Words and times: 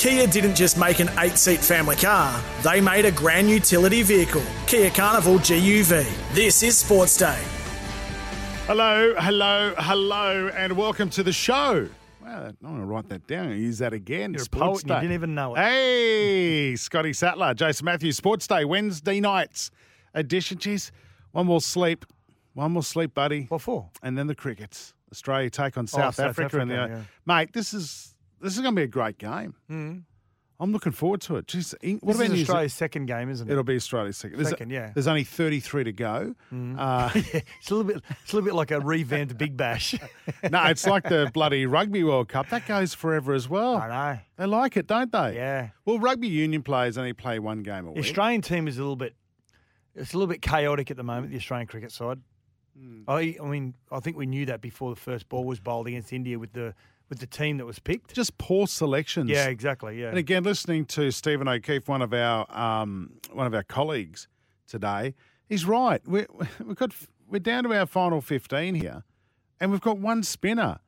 Kia 0.00 0.26
didn't 0.26 0.54
just 0.54 0.78
make 0.78 0.98
an 1.00 1.10
eight 1.18 1.36
seat 1.36 1.60
family 1.60 1.94
car, 1.94 2.42
they 2.62 2.80
made 2.80 3.04
a 3.04 3.12
grand 3.12 3.50
utility 3.50 4.02
vehicle, 4.02 4.42
Kia 4.66 4.88
Carnival 4.88 5.34
GUV. 5.34 6.10
This 6.32 6.62
is 6.62 6.78
Sports 6.78 7.18
Day. 7.18 7.38
Hello, 8.66 9.14
hello, 9.18 9.74
hello, 9.76 10.48
and 10.56 10.74
welcome 10.74 11.10
to 11.10 11.22
the 11.22 11.34
show. 11.34 11.86
Wow, 12.22 12.46
I'm 12.46 12.56
going 12.62 12.78
to 12.78 12.86
write 12.86 13.10
that 13.10 13.26
down 13.26 13.48
and 13.48 13.60
use 13.60 13.76
that 13.80 13.92
again. 13.92 14.32
You're 14.32 14.40
a 14.40 14.44
Sports 14.46 14.62
poet 14.62 14.82
and 14.84 14.88
you 14.88 14.94
Day. 14.94 15.00
didn't 15.02 15.14
even 15.16 15.34
know 15.34 15.54
it. 15.54 15.58
Hey, 15.58 16.76
Scotty 16.76 17.12
Sattler, 17.12 17.52
Jason 17.52 17.84
Matthews, 17.84 18.16
Sports 18.16 18.46
Day, 18.46 18.64
Wednesday 18.64 19.20
nights 19.20 19.70
edition. 20.14 20.56
Geez, 20.56 20.92
one 21.32 21.44
more 21.44 21.60
sleep. 21.60 22.06
One 22.54 22.72
more 22.72 22.82
sleep, 22.82 23.12
buddy. 23.12 23.44
What 23.50 23.60
for? 23.60 23.90
And 24.02 24.16
then 24.16 24.28
the 24.28 24.34
crickets. 24.34 24.94
Australia 25.12 25.50
take 25.50 25.76
on 25.76 25.84
oh, 25.84 25.86
South, 25.86 26.14
South 26.14 26.30
Africa. 26.30 26.58
and 26.58 26.70
the, 26.70 26.76
Africa, 26.76 27.06
Mate, 27.26 27.52
this 27.52 27.74
is 27.74 28.14
this 28.40 28.54
is 28.54 28.60
going 28.60 28.74
to 28.74 28.78
be 28.78 28.84
a 28.84 28.88
great 28.88 29.18
game. 29.18 29.54
I'm 30.62 30.72
looking 30.72 30.92
forward 30.92 31.22
to 31.22 31.36
it. 31.36 31.46
Jeez, 31.46 31.72
what 31.72 31.80
This 31.80 32.00
about 32.02 32.10
is 32.10 32.18
New 32.18 32.24
Zealand? 32.26 32.40
Australia's 32.42 32.74
second 32.74 33.06
game, 33.06 33.30
isn't 33.30 33.48
it? 33.48 33.50
It'll 33.50 33.64
be 33.64 33.76
Australia's 33.76 34.18
second. 34.18 34.36
There's, 34.36 34.50
Second, 34.50 34.70
yeah. 34.70 34.90
There's 34.92 35.06
only 35.06 35.24
33 35.24 35.84
to 35.84 35.92
go. 35.92 36.34
Uh, 36.52 37.10
it's 37.14 37.70
a 37.70 37.74
little 37.74 37.84
bit. 37.84 38.02
It's 38.22 38.32
a 38.32 38.36
little 38.36 38.44
bit 38.46 38.54
like 38.54 38.70
a 38.70 38.78
revamped 38.78 39.38
Big 39.38 39.56
Bash. 39.56 39.94
no, 40.50 40.62
it's 40.66 40.86
like 40.86 41.04
the 41.04 41.30
bloody 41.32 41.64
Rugby 41.64 42.04
World 42.04 42.28
Cup. 42.28 42.50
That 42.50 42.66
goes 42.68 42.92
forever 42.92 43.32
as 43.32 43.48
well. 43.48 43.76
I 43.76 43.88
know. 43.88 44.20
They 44.36 44.44
like 44.44 44.76
it, 44.76 44.86
don't 44.86 45.10
they? 45.10 45.36
Yeah. 45.36 45.70
Well, 45.86 45.98
rugby 45.98 46.28
union 46.28 46.62
players 46.62 46.98
only 46.98 47.14
play 47.14 47.38
one 47.38 47.62
game 47.62 47.86
a 47.86 47.88
The 47.88 47.92
week. 47.92 48.04
Australian 48.04 48.42
team 48.42 48.68
is 48.68 48.76
a 48.76 48.82
little 48.82 48.96
bit. 48.96 49.14
It's 49.94 50.12
a 50.12 50.16
little 50.18 50.28
bit 50.30 50.42
chaotic 50.42 50.90
at 50.90 50.98
the 50.98 51.02
moment. 51.02 51.30
The 51.32 51.38
Australian 51.38 51.68
cricket 51.68 51.90
side. 51.90 52.18
Hmm. 52.78 53.02
I, 53.08 53.34
I 53.42 53.46
mean, 53.46 53.74
I 53.90 54.00
think 54.00 54.18
we 54.18 54.26
knew 54.26 54.44
that 54.46 54.60
before 54.60 54.90
the 54.94 55.00
first 55.00 55.26
ball 55.30 55.44
was 55.44 55.58
bowled 55.58 55.86
against 55.86 56.12
India 56.12 56.38
with 56.38 56.52
the 56.52 56.74
with 57.10 57.18
the 57.18 57.26
team 57.26 57.58
that 57.58 57.66
was 57.66 57.78
picked. 57.78 58.14
Just 58.14 58.38
poor 58.38 58.66
selections. 58.66 59.28
Yeah, 59.28 59.48
exactly. 59.48 60.00
Yeah. 60.00 60.08
And 60.08 60.16
again, 60.16 60.44
listening 60.44 60.86
to 60.86 61.10
Stephen 61.10 61.48
O'Keefe, 61.48 61.86
one 61.88 62.00
of 62.00 62.14
our 62.14 62.46
um, 62.56 63.10
one 63.32 63.46
of 63.46 63.52
our 63.54 63.64
colleagues 63.64 64.28
today, 64.66 65.14
he's 65.48 65.66
right. 65.66 66.00
We're, 66.06 66.26
we've 66.64 66.76
got 66.76 66.92
we're 67.28 67.40
down 67.40 67.64
to 67.64 67.74
our 67.78 67.84
final 67.84 68.20
fifteen 68.22 68.74
here, 68.76 69.02
and 69.60 69.70
we've 69.70 69.80
got 69.82 69.98
one 69.98 70.22
spinner. 70.22 70.78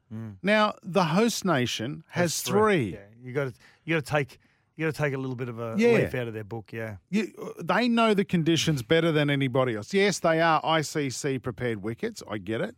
Now 0.43 0.75
the 0.83 1.05
host 1.05 1.43
nation 1.43 2.05
has 2.11 2.33
That's 2.33 2.43
three. 2.43 2.93
Yeah, 2.93 2.98
you 3.23 3.33
got 3.33 3.45
to 3.45 3.55
you 3.84 3.95
got 3.97 4.05
to 4.05 4.12
take 4.12 4.39
you 4.77 4.87
got 4.87 4.95
to 4.95 5.03
take 5.03 5.15
a 5.15 5.17
little 5.17 5.34
bit 5.37 5.48
of 5.48 5.59
a 5.59 5.75
Yeah. 5.78 5.89
leaf 5.93 6.15
out 6.15 6.28
of 6.28 6.34
their 6.34 6.45
book. 6.45 6.70
Yeah. 6.70 6.97
You, 7.09 7.33
they 7.59 7.89
know 7.89 8.12
the 8.12 8.25
conditions 8.27 8.83
better 8.83 9.11
than 9.11 9.31
anybody 9.31 9.75
else. 9.75 9.95
Yes, 9.95 10.19
they 10.19 10.39
are 10.43 10.61
ICC 10.62 11.43
prepared 11.43 11.83
wickets. 11.83 12.23
I 12.31 12.37
get 12.37 12.61
it. 12.61 12.77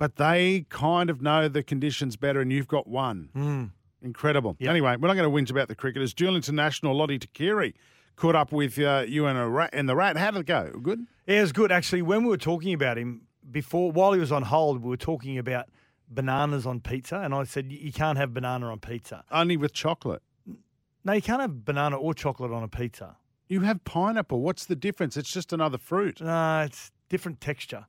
But 0.00 0.16
they 0.16 0.64
kind 0.70 1.10
of 1.10 1.20
know 1.20 1.46
the 1.46 1.62
conditions 1.62 2.16
better, 2.16 2.40
and 2.40 2.50
you've 2.50 2.66
got 2.66 2.86
one. 2.86 3.70
Incredible. 4.00 4.56
Yep. 4.58 4.70
Anyway, 4.70 4.96
we're 4.96 5.08
not 5.08 5.14
going 5.14 5.30
to 5.30 5.30
whinge 5.30 5.50
about 5.50 5.68
the 5.68 5.74
cricketers. 5.74 6.14
Dual 6.14 6.36
International 6.36 6.96
Lote 6.96 7.10
Tuqiri 7.10 7.74
caught 8.16 8.34
up 8.34 8.50
with 8.50 8.78
uh, 8.78 9.04
you 9.06 9.26
and, 9.26 9.38
a 9.38 9.46
rat, 9.46 9.68
and 9.74 9.86
the 9.86 9.94
rat. 9.94 10.16
How 10.16 10.30
did 10.30 10.40
it 10.40 10.46
go? 10.46 10.72
Good? 10.82 11.06
Yeah, 11.26 11.40
it 11.40 11.42
was 11.42 11.52
good. 11.52 11.70
Actually, 11.70 12.00
when 12.00 12.22
we 12.24 12.30
were 12.30 12.38
talking 12.38 12.72
about 12.72 12.96
him 12.96 13.26
before, 13.50 13.92
while 13.92 14.14
he 14.14 14.20
was 14.20 14.32
on 14.32 14.44
hold, 14.44 14.82
we 14.82 14.88
were 14.88 14.96
talking 14.96 15.36
about 15.36 15.66
bananas 16.08 16.66
on 16.66 16.80
pizza, 16.80 17.18
and 17.18 17.34
I 17.34 17.44
said, 17.44 17.70
"You 17.70 17.92
can't 17.92 18.16
have 18.16 18.32
banana 18.32 18.72
on 18.72 18.78
pizza." 18.78 19.24
Only 19.30 19.58
with 19.58 19.74
chocolate. 19.74 20.22
No, 21.04 21.12
you 21.12 21.20
can't 21.20 21.42
have 21.42 21.62
banana 21.66 21.96
or 21.96 22.14
chocolate 22.14 22.52
on 22.52 22.62
a 22.62 22.68
pizza. 22.68 23.18
You 23.48 23.60
have 23.60 23.84
pineapple. 23.84 24.40
What's 24.40 24.64
the 24.64 24.76
difference? 24.76 25.18
It's 25.18 25.30
just 25.30 25.52
another 25.52 25.76
fruit. 25.76 26.22
No, 26.22 26.62
it's 26.62 26.90
different 27.10 27.42
texture. 27.42 27.84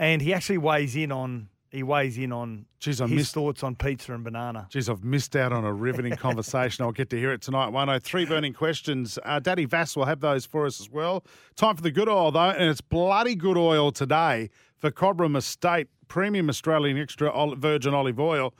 And 0.00 0.20
he 0.22 0.32
actually 0.34 0.58
weighs 0.58 0.96
in 0.96 1.12
on 1.12 1.48
he 1.70 1.84
weighs 1.84 2.18
in 2.18 2.32
on 2.32 2.66
Jeez, 2.80 3.00
I 3.00 3.06
his 3.06 3.16
missed- 3.16 3.34
thoughts 3.34 3.62
on 3.62 3.76
pizza 3.76 4.12
and 4.12 4.24
banana. 4.24 4.66
Geez, 4.70 4.88
I've 4.88 5.04
missed 5.04 5.36
out 5.36 5.52
on 5.52 5.64
a 5.64 5.72
riveting 5.72 6.16
conversation. 6.16 6.84
I'll 6.84 6.90
get 6.90 7.10
to 7.10 7.16
hear 7.18 7.32
it 7.32 7.42
tonight. 7.42 7.68
103 7.68 8.24
burning 8.24 8.52
questions. 8.54 9.20
Uh, 9.24 9.38
Daddy 9.38 9.66
Vass 9.66 9.94
will 9.94 10.06
have 10.06 10.18
those 10.18 10.44
for 10.44 10.66
us 10.66 10.80
as 10.80 10.90
well. 10.90 11.22
Time 11.54 11.76
for 11.76 11.82
the 11.82 11.92
good 11.92 12.08
oil, 12.08 12.32
though, 12.32 12.50
and 12.50 12.68
it's 12.68 12.80
bloody 12.80 13.36
good 13.36 13.56
oil 13.56 13.92
today 13.92 14.50
for 14.80 14.90
Cobram 14.90 15.36
Estate 15.36 15.86
Premium 16.08 16.48
Australian 16.48 16.98
Extra 16.98 17.30
Virgin 17.54 17.94
Olive 17.94 18.18
Oil. 18.18 18.52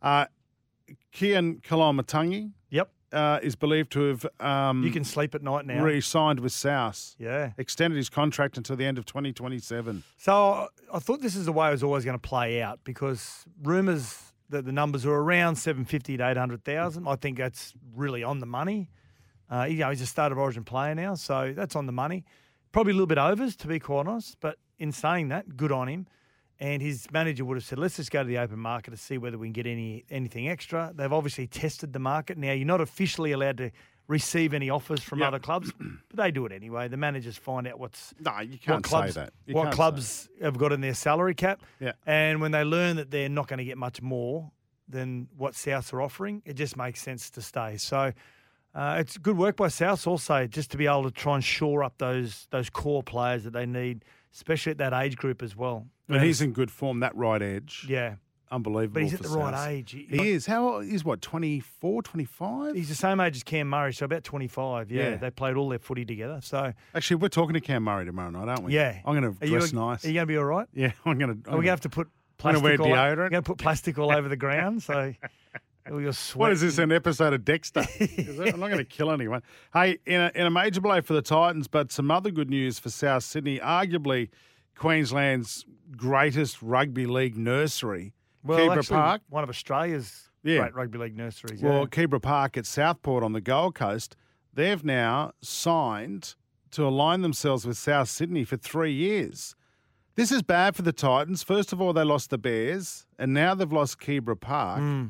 Uh, 0.00 0.26
Keaon 1.12 1.62
Koloamatangi 1.62 2.52
uh, 3.12 3.38
is 3.42 3.54
believed 3.54 3.92
to 3.92 4.02
have 4.08 4.26
um, 4.40 4.82
you 4.82 4.90
can 4.90 5.04
sleep 5.04 5.34
at 5.34 5.42
night 5.42 5.66
now. 5.66 5.82
re-signed 5.82 6.40
with 6.40 6.52
South. 6.52 7.14
yeah. 7.18 7.52
Extended 7.58 7.96
his 7.96 8.08
contract 8.08 8.56
until 8.56 8.76
the 8.76 8.84
end 8.84 8.98
of 8.98 9.04
2027. 9.04 10.02
So 10.16 10.68
I 10.92 10.98
thought 10.98 11.20
this 11.20 11.36
is 11.36 11.46
the 11.46 11.52
way 11.52 11.68
it 11.68 11.72
was 11.72 11.82
always 11.82 12.04
going 12.04 12.18
to 12.18 12.28
play 12.28 12.62
out 12.62 12.80
because 12.84 13.44
rumours 13.62 14.32
that 14.48 14.64
the 14.64 14.72
numbers 14.72 15.04
are 15.06 15.14
around 15.14 15.56
750 15.56 16.18
to 16.18 16.28
800,000. 16.28 17.06
I 17.08 17.16
think 17.16 17.38
that's 17.38 17.72
really 17.94 18.22
on 18.22 18.38
the 18.40 18.46
money. 18.46 18.90
Uh, 19.50 19.64
you 19.64 19.78
know, 19.78 19.90
he's 19.90 20.00
a 20.00 20.06
start 20.06 20.32
of 20.32 20.38
origin 20.38 20.64
player 20.64 20.94
now, 20.94 21.14
so 21.14 21.52
that's 21.54 21.76
on 21.76 21.86
the 21.86 21.92
money. 21.92 22.24
Probably 22.70 22.92
a 22.92 22.94
little 22.94 23.06
bit 23.06 23.18
overs, 23.18 23.56
to 23.56 23.66
be 23.66 23.78
quite 23.78 24.06
honest, 24.06 24.36
but 24.40 24.58
in 24.78 24.92
saying 24.92 25.28
that, 25.28 25.56
good 25.56 25.72
on 25.72 25.88
him. 25.88 26.06
And 26.62 26.80
his 26.80 27.08
manager 27.10 27.44
would 27.44 27.56
have 27.56 27.64
said, 27.64 27.80
let's 27.80 27.96
just 27.96 28.12
go 28.12 28.22
to 28.22 28.28
the 28.28 28.38
open 28.38 28.60
market 28.60 28.92
to 28.92 28.96
see 28.96 29.18
whether 29.18 29.36
we 29.36 29.48
can 29.48 29.52
get 29.52 29.66
any 29.66 30.04
anything 30.10 30.48
extra. 30.48 30.92
They've 30.94 31.12
obviously 31.12 31.48
tested 31.48 31.92
the 31.92 31.98
market. 31.98 32.38
Now, 32.38 32.52
you're 32.52 32.64
not 32.64 32.80
officially 32.80 33.32
allowed 33.32 33.56
to 33.56 33.72
receive 34.06 34.54
any 34.54 34.70
offers 34.70 35.02
from 35.02 35.18
Yep. 35.18 35.28
other 35.28 35.38
clubs, 35.40 35.72
but 36.08 36.16
they 36.16 36.30
do 36.30 36.46
it 36.46 36.52
anyway. 36.52 36.86
The 36.86 36.96
managers 36.96 37.36
find 37.36 37.66
out 37.66 37.80
what's 37.80 38.14
No, 38.20 38.38
you 38.40 38.50
what 38.52 38.60
can't 38.62 38.84
clubs, 38.84 39.14
say 39.14 39.20
that. 39.22 39.32
You 39.44 39.54
what 39.56 39.72
clubs 39.72 40.28
have 40.40 40.56
got 40.56 40.70
in 40.72 40.80
their 40.80 40.94
salary 40.94 41.34
cap. 41.34 41.62
Yeah. 41.80 41.92
And 42.06 42.40
when 42.40 42.52
they 42.52 42.62
learn 42.62 42.94
that 42.94 43.10
they're 43.10 43.28
not 43.28 43.48
going 43.48 43.58
to 43.58 43.64
get 43.64 43.76
much 43.76 44.00
more 44.00 44.52
than 44.88 45.26
what 45.36 45.54
Souths 45.54 45.92
are 45.92 46.00
offering, 46.00 46.42
it 46.44 46.54
just 46.54 46.76
makes 46.76 47.02
sense 47.02 47.28
to 47.30 47.42
stay. 47.42 47.76
So 47.76 48.12
uh, 48.74 48.96
it's 49.00 49.18
good 49.18 49.36
work 49.36 49.56
by 49.56 49.66
Souths 49.66 50.06
also 50.06 50.46
just 50.46 50.70
to 50.70 50.76
be 50.76 50.86
able 50.86 51.02
to 51.04 51.10
try 51.10 51.34
and 51.34 51.42
shore 51.44 51.82
up 51.82 51.98
those 51.98 52.46
those 52.50 52.70
core 52.70 53.02
players 53.02 53.42
that 53.44 53.52
they 53.52 53.66
need, 53.66 54.04
especially 54.32 54.70
at 54.70 54.78
that 54.78 54.92
age 54.92 55.16
group 55.16 55.42
as 55.42 55.56
well. 55.56 55.86
And 56.14 56.22
he's 56.24 56.40
in 56.40 56.52
good 56.52 56.70
form, 56.70 57.00
that 57.00 57.14
right 57.16 57.40
edge. 57.42 57.86
yeah, 57.88 58.16
Unbelievable. 58.50 58.94
but 58.94 59.02
he's 59.04 59.14
at 59.14 59.22
the 59.22 59.28
right 59.30 59.70
age. 59.70 59.92
He, 59.92 60.04
He 60.10 60.30
is. 60.30 60.44
How 60.46 60.74
old? 60.74 60.84
He's 60.84 61.04
what, 61.04 61.22
24, 61.22 62.02
25? 62.02 62.74
He's 62.74 62.88
the 62.90 62.94
same 62.94 63.18
age 63.20 63.36
as 63.36 63.42
Cam 63.42 63.68
Murray, 63.68 63.92
so 63.94 64.04
about 64.04 64.24
25. 64.24 64.90
Yeah, 64.90 65.10
Yeah. 65.10 65.16
they 65.16 65.30
played 65.30 65.56
all 65.56 65.68
their 65.70 65.78
footy 65.78 66.04
together. 66.04 66.40
So 66.42 66.72
Actually, 66.94 67.16
we're 67.16 67.28
talking 67.28 67.54
to 67.54 67.60
Cam 67.60 67.82
Murray 67.84 68.04
tomorrow 68.04 68.30
night, 68.30 68.48
aren't 68.48 68.64
we? 68.64 68.74
yeah, 68.74 68.98
I'm 69.06 69.14
going 69.14 69.24
Are 69.24 69.32
to 69.32 69.46
you- 69.46 69.58
dress 69.58 69.72
nice. 69.72 70.04
Are 70.04 70.08
you 70.08 70.14
going 70.14 70.26
to 70.26 70.32
be 70.32 70.36
all 70.36 70.44
right? 70.44 70.68
yeah, 70.74 70.92
I'm 71.06 71.18
going 71.18 71.42
to. 71.42 71.50
Are 71.50 71.56
we 71.56 71.64
going 71.64 71.64
to 71.64 71.70
have 71.70 71.80
to 71.82 71.88
put 71.88 72.08
I'm 72.44 72.54
gonna 72.54 72.60
plastic 72.60 72.80
wear 72.80 72.96
deodorant. 72.96 73.30
Going 73.30 73.42
to 73.42 73.42
put 73.42 73.58
plastic 73.58 73.98
all 73.98 74.12
over 74.12 74.28
the 74.28 74.36
ground, 74.36 74.82
so 74.82 75.14
all 75.90 76.00
your 76.00 76.12
sweat. 76.12 76.40
What 76.40 76.52
is 76.52 76.60
this, 76.60 76.76
an 76.78 76.90
episode 76.92 77.32
of 77.32 77.44
Dexter? 77.44 77.84
I'm 78.00 78.60
not 78.60 78.68
going 78.68 78.78
to 78.78 78.84
kill 78.84 79.12
anyone. 79.12 79.42
Hey, 79.72 79.98
in 80.06 80.20
a, 80.20 80.30
in 80.34 80.46
a 80.46 80.50
major 80.50 80.80
blow 80.80 81.00
for 81.02 81.14
the 81.14 81.22
Titans, 81.22 81.68
but 81.68 81.90
some 81.92 82.10
other 82.10 82.30
good 82.32 82.50
news 82.50 82.78
for 82.80 82.90
South 82.90 83.22
Sydney, 83.24 83.60
arguably 83.60 84.28
Queensland's 84.82 85.64
greatest 85.96 86.60
rugby 86.60 87.06
league 87.06 87.36
nursery, 87.36 88.12
Well, 88.42 88.72
actually, 88.72 88.96
Park. 88.96 89.22
one 89.28 89.44
of 89.44 89.48
Australia's 89.50 90.28
Yeah. 90.42 90.58
great 90.62 90.74
rugby 90.74 90.98
league 90.98 91.16
nurseries. 91.16 91.62
Well, 91.62 91.80
yeah. 91.80 91.84
Keebra 91.86 92.20
Park 92.20 92.56
at 92.56 92.66
Southport 92.66 93.22
on 93.22 93.32
the 93.32 93.40
Gold 93.40 93.74
Coast, 93.76 94.16
they've 94.52 94.84
now 94.84 95.32
signed 95.40 96.34
to 96.72 96.84
align 96.84 97.20
themselves 97.22 97.64
with 97.64 97.76
South 97.78 98.08
Sydney 98.08 98.44
for 98.44 98.56
three 98.56 98.92
years. 98.92 99.54
This 100.16 100.32
is 100.32 100.42
bad 100.42 100.74
for 100.74 100.82
the 100.82 100.92
Titans. 100.92 101.42
First 101.42 101.72
of 101.72 101.80
all, 101.80 101.92
they 101.92 102.02
lost 102.04 102.30
the 102.30 102.38
Bears, 102.38 103.06
and 103.18 103.32
now 103.32 103.54
they've 103.54 103.72
lost 103.72 103.98
Keebra 104.00 104.38
Park. 104.40 104.80
Hmm. 104.80 105.04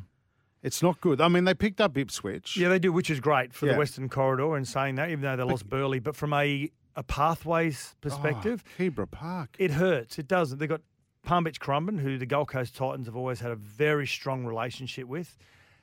It's 0.62 0.80
not 0.82 1.00
good. 1.00 1.20
I 1.20 1.26
mean, 1.28 1.44
they 1.44 1.54
picked 1.54 1.80
up 1.80 1.96
Ipswich. 1.96 2.56
Yeah, 2.56 2.68
they 2.68 2.78
do, 2.78 2.92
which 2.92 3.10
is 3.10 3.18
great 3.20 3.52
for 3.52 3.66
Yeah. 3.66 3.72
the 3.72 3.78
Western 3.78 4.08
Corridor. 4.08 4.54
And 4.54 4.68
saying 4.68 4.94
that, 4.96 5.08
even 5.10 5.22
though 5.22 5.34
they 5.36 5.42
lost 5.42 5.68
Burleigh, 5.68 5.98
but 6.00 6.14
from 6.14 6.32
a 6.34 6.70
a 6.96 7.02
pathways 7.02 7.94
oh, 7.94 7.98
perspective, 8.00 8.64
Oh, 8.66 8.82
Keebra 8.82 9.10
Park. 9.10 9.56
it 9.58 9.72
hurts. 9.72 10.18
It 10.18 10.28
doesn't. 10.28 10.58
They've 10.58 10.68
got 10.68 10.82
Palm 11.22 11.44
Beach 11.44 11.60
Currumbin, 11.60 12.00
who 12.00 12.18
the 12.18 12.26
Gold 12.26 12.48
Coast 12.48 12.74
Titans 12.76 13.06
have 13.06 13.16
always 13.16 13.40
had 13.40 13.50
a 13.50 13.56
very 13.56 14.06
strong 14.06 14.44
relationship 14.44 15.06
with. 15.06 15.36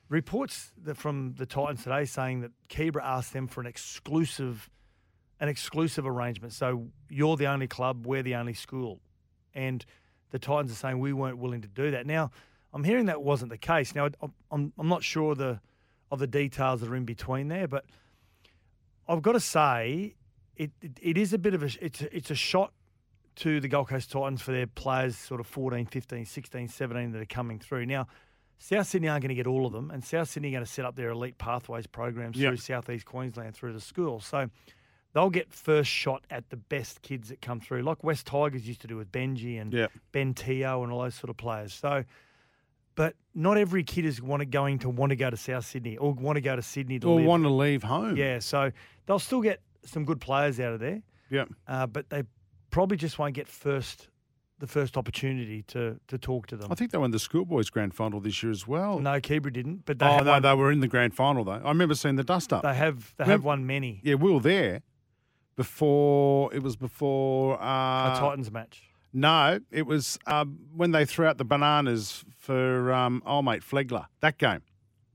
Reports 0.08 0.72
that 0.82 0.96
from 0.96 1.34
the 1.38 1.46
Titans 1.46 1.84
today 1.84 2.04
saying 2.04 2.40
that 2.40 2.50
Keebra 2.68 3.02
asked 3.02 3.32
them 3.32 3.46
for 3.46 3.60
an 3.60 3.66
exclusive, 3.66 4.68
an 5.38 5.48
exclusive 5.48 6.06
arrangement. 6.06 6.52
So 6.52 6.88
you're 7.08 7.36
the 7.36 7.46
only 7.46 7.68
club, 7.68 8.06
we're 8.06 8.22
the 8.22 8.34
only 8.34 8.54
school, 8.54 9.00
and 9.54 9.84
the 10.30 10.38
Titans 10.38 10.72
are 10.72 10.76
saying 10.76 10.98
we 10.98 11.12
weren't 11.12 11.38
willing 11.38 11.62
to 11.62 11.68
do 11.68 11.92
that. 11.92 12.06
Now 12.06 12.32
I'm 12.74 12.84
hearing 12.84 13.06
that 13.06 13.22
wasn't 13.22 13.50
the 13.50 13.58
case. 13.58 13.94
Now 13.94 14.08
I'm 14.50 14.72
I'm 14.76 14.88
not 14.88 15.04
sure 15.04 15.34
the 15.34 15.60
of 16.10 16.18
the 16.18 16.26
details 16.26 16.80
that 16.80 16.90
are 16.90 16.96
in 16.96 17.04
between 17.04 17.48
there. 17.48 17.68
But 17.68 17.84
I've 19.08 19.22
got 19.22 19.32
to 19.32 19.40
say, 19.40 20.14
it, 20.64 20.70
it, 20.82 20.92
it 21.00 21.18
is 21.18 21.32
a 21.32 21.38
bit 21.38 21.54
of 21.54 21.62
a 21.62 21.70
it's 21.80 22.00
a, 22.02 22.16
it's 22.16 22.30
a 22.30 22.34
shot 22.34 22.72
to 23.36 23.60
the 23.60 23.68
Gold 23.68 23.88
Coast 23.88 24.10
Titans 24.10 24.42
for 24.42 24.52
their 24.52 24.66
players, 24.66 25.16
sort 25.16 25.40
of 25.40 25.46
14, 25.46 25.86
15, 25.86 26.24
16, 26.26 26.68
17 26.68 27.12
that 27.12 27.22
are 27.22 27.24
coming 27.24 27.58
through 27.58 27.86
now. 27.86 28.06
South 28.58 28.86
Sydney 28.86 29.08
aren't 29.08 29.22
going 29.22 29.30
to 29.30 29.34
get 29.34 29.46
all 29.46 29.64
of 29.64 29.72
them, 29.72 29.90
and 29.90 30.04
South 30.04 30.28
Sydney 30.28 30.48
are 30.50 30.52
going 30.52 30.64
to 30.64 30.70
set 30.70 30.84
up 30.84 30.94
their 30.94 31.08
elite 31.10 31.38
pathways 31.38 31.86
programs 31.86 32.36
Yep. 32.36 32.50
through 32.50 32.56
Southeast 32.58 33.06
Queensland 33.06 33.54
through 33.54 33.72
the 33.72 33.80
schools. 33.80 34.26
So 34.26 34.50
they'll 35.14 35.30
get 35.30 35.50
first 35.52 35.88
shot 35.90 36.24
at 36.30 36.50
the 36.50 36.56
best 36.58 37.00
kids 37.00 37.30
that 37.30 37.40
come 37.40 37.60
through, 37.60 37.82
like 37.82 38.04
West 38.04 38.26
Tigers 38.26 38.68
used 38.68 38.82
to 38.82 38.86
do 38.86 38.96
with 38.98 39.10
Benji 39.10 39.58
and 39.60 39.72
Yep. 39.72 39.92
Ben 40.12 40.34
Teo 40.34 40.82
and 40.82 40.92
all 40.92 41.00
those 41.02 41.14
sort 41.14 41.30
of 41.30 41.38
players. 41.38 41.72
So, 41.72 42.04
but 42.96 43.14
not 43.34 43.56
every 43.56 43.82
kid 43.84 44.04
is 44.04 44.20
want 44.20 44.40
to, 44.40 44.46
going 44.46 44.80
to 44.80 44.90
want 44.90 45.10
to 45.10 45.16
go 45.16 45.30
to 45.30 45.36
South 45.38 45.64
Sydney 45.64 45.96
or 45.96 46.12
want 46.12 46.36
to 46.36 46.42
go 46.42 46.54
to 46.54 46.62
Sydney 46.62 46.98
to 46.98 47.08
Or 47.08 47.16
live. 47.16 47.24
want 47.26 47.42
to 47.44 47.48
leave 47.48 47.82
home. 47.82 48.16
Yeah, 48.16 48.40
so 48.40 48.72
they'll 49.06 49.18
still 49.18 49.40
get 49.40 49.60
some 49.84 50.04
good 50.04 50.20
players 50.20 50.58
out 50.60 50.72
of 50.72 50.80
there, 50.80 51.02
Yep. 51.30 51.48
uh, 51.66 51.86
but 51.86 52.10
they 52.10 52.24
probably 52.70 52.96
just 52.96 53.18
won't 53.18 53.34
get 53.34 53.48
first 53.48 54.08
the 54.58 54.66
first 54.66 54.96
opportunity 54.98 55.62
to 55.62 55.98
to 56.08 56.18
talk 56.18 56.46
to 56.48 56.56
them. 56.56 56.70
I 56.70 56.74
think 56.74 56.90
they 56.90 56.98
won 56.98 57.10
the 57.10 57.18
schoolboys 57.18 57.70
grand 57.70 57.94
final 57.94 58.20
this 58.20 58.42
year 58.42 58.52
as 58.52 58.66
well. 58.68 58.98
no, 58.98 59.18
Keebra 59.20 59.52
didn't, 59.52 59.86
but 59.86 59.98
they 59.98 60.06
oh, 60.06 60.18
no, 60.18 60.32
won, 60.32 60.42
they 60.42 60.54
were 60.54 60.70
in 60.70 60.80
the 60.80 60.88
grand 60.88 61.14
final 61.14 61.44
though. 61.44 61.52
I 61.52 61.68
remember 61.68 61.94
seeing 61.94 62.16
the 62.16 62.24
dust 62.24 62.52
up. 62.52 62.62
they 62.62 62.74
have 62.74 63.14
they 63.16 63.24
have 63.24 63.42
won 63.44 63.66
many 63.66 64.00
yeah, 64.04 64.14
we 64.14 64.32
were 64.32 64.40
there 64.40 64.82
before. 65.56 66.52
It 66.54 66.62
was 66.62 66.76
before. 66.76 67.60
Uh, 67.60 68.14
a 68.14 68.18
Titans 68.18 68.50
match. 68.50 68.82
No, 69.12 69.58
it 69.70 69.86
was 69.86 70.18
um, 70.26 70.58
when 70.74 70.92
they 70.92 71.04
threw 71.04 71.26
out 71.26 71.36
the 71.36 71.44
bananas 71.44 72.24
for 72.38 72.92
um, 72.92 73.22
old 73.26 73.44
mate 73.44 73.62
Flegler. 73.62 74.06
That 74.20 74.38
game, 74.38 74.62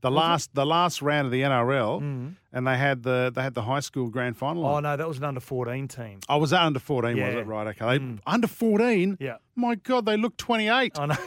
the 0.06 0.10
last 0.10 0.54
the 0.54 0.64
last 0.66 1.02
round 1.02 1.26
of 1.26 1.32
the 1.32 1.42
NRL, 1.42 2.34
and 2.52 2.66
they 2.66 2.76
had 2.76 3.02
the 3.02 3.32
they 3.34 3.42
had 3.42 3.54
the 3.54 3.62
high 3.62 3.80
school 3.80 4.08
grand 4.08 4.36
final. 4.36 4.62
Mm. 4.62 4.76
Oh 4.76 4.80
no, 4.80 4.96
that 4.96 5.08
was 5.08 5.18
an 5.18 5.24
under 5.24 5.40
fourteen 5.40 5.88
team. 5.88 6.20
I 6.28 6.36
was 6.36 6.50
that 6.50 6.62
under 6.62 6.78
fourteen, 6.78 7.16
was 7.16 7.20
Yeah. 7.20 7.32
Mm. 7.34 7.40
it? 7.40 7.46
Right, 7.46 7.66
okay. 7.80 7.98
They, 7.98 8.18
Under 8.26 8.46
fourteen. 8.46 9.16
Yeah, 9.20 9.36
My 9.56 9.74
God, 9.74 10.06
they 10.06 10.16
look 10.16 10.36
twenty 10.36 10.68
eight. 10.68 10.98
I 10.98 11.06
know. 11.06 11.16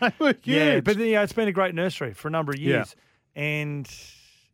They 0.00 0.12
were 0.20 0.28
huge. 0.28 0.46
Yeah, 0.46 0.78
but 0.80 0.96
yeah, 0.96 1.24
it's 1.24 1.32
been 1.32 1.48
a 1.48 1.52
great 1.52 1.74
nursery 1.74 2.14
for 2.14 2.28
a 2.28 2.30
number 2.30 2.52
of 2.52 2.58
Yeah. 2.60 2.68
years, 2.76 2.94
and 3.34 3.86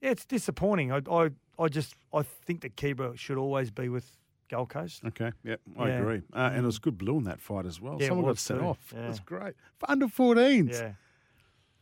yeah, 0.01 0.11
it's 0.13 0.25
disappointing. 0.25 0.91
I, 0.91 1.03
I, 1.11 1.31
I 1.59 1.69
just 1.69 1.95
I 2.15 2.23
think 2.23 2.63
that 2.63 2.77
Keebra 2.77 3.19
should 3.19 3.37
always 3.37 3.71
be 3.71 3.91
with 3.91 4.07
Gold 4.51 4.71
Coast. 4.71 5.03
Okay, 5.05 5.33
yep, 5.45 5.61
I 5.79 5.89
Yeah. 5.89 5.99
agree. 5.99 6.23
Uh, 6.33 6.51
and 6.55 6.63
it 6.65 6.67
was 6.67 6.79
good 6.79 6.97
blue 6.97 7.19
in 7.19 7.25
that 7.25 7.41
fight 7.41 7.67
as 7.67 7.79
well. 7.79 7.97
Yeah, 7.99 8.07
it 8.07 8.09
Someone 8.09 8.25
got 8.25 8.31
was 8.31 8.41
sent 8.41 8.61
too. 8.61 8.67
off. 8.67 8.93
Yeah. 8.95 9.05
It 9.05 9.09
was 9.09 9.21
great. 9.21 9.55
For 9.79 9.91
under 9.91 10.07
14s. 10.07 10.73
Yeah, 10.73 10.93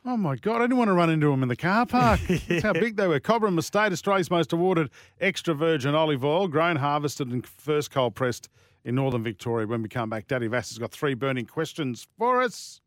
Oh 0.04 0.16
my 0.16 0.34
God, 0.34 0.56
I 0.56 0.64
didn't 0.64 0.78
want 0.78 0.88
to 0.88 0.94
run 0.94 1.10
into 1.10 1.30
them 1.30 1.44
in 1.44 1.48
the 1.48 1.56
car 1.56 1.86
park. 1.86 2.20
That's 2.48 2.64
how 2.64 2.72
big 2.72 2.96
they 2.96 3.06
were. 3.06 3.20
Cobram 3.20 3.56
Estate, 3.56 3.92
Australia's 3.92 4.30
most 4.30 4.52
awarded 4.52 4.90
extra 5.20 5.54
virgin 5.54 5.94
olive 5.94 6.24
oil, 6.24 6.48
grown, 6.48 6.76
harvested, 6.76 7.28
and 7.28 7.46
first 7.46 7.92
cold 7.92 8.16
pressed 8.16 8.48
in 8.84 8.96
northern 8.96 9.22
Victoria. 9.22 9.66
When 9.66 9.80
we 9.80 9.88
come 9.88 10.10
back, 10.10 10.26
Daddy 10.26 10.48
Vass 10.48 10.70
has 10.70 10.78
got 10.78 10.90
three 10.90 11.14
burning 11.14 11.46
questions 11.46 12.08
for 12.18 12.42
us. 12.42 12.80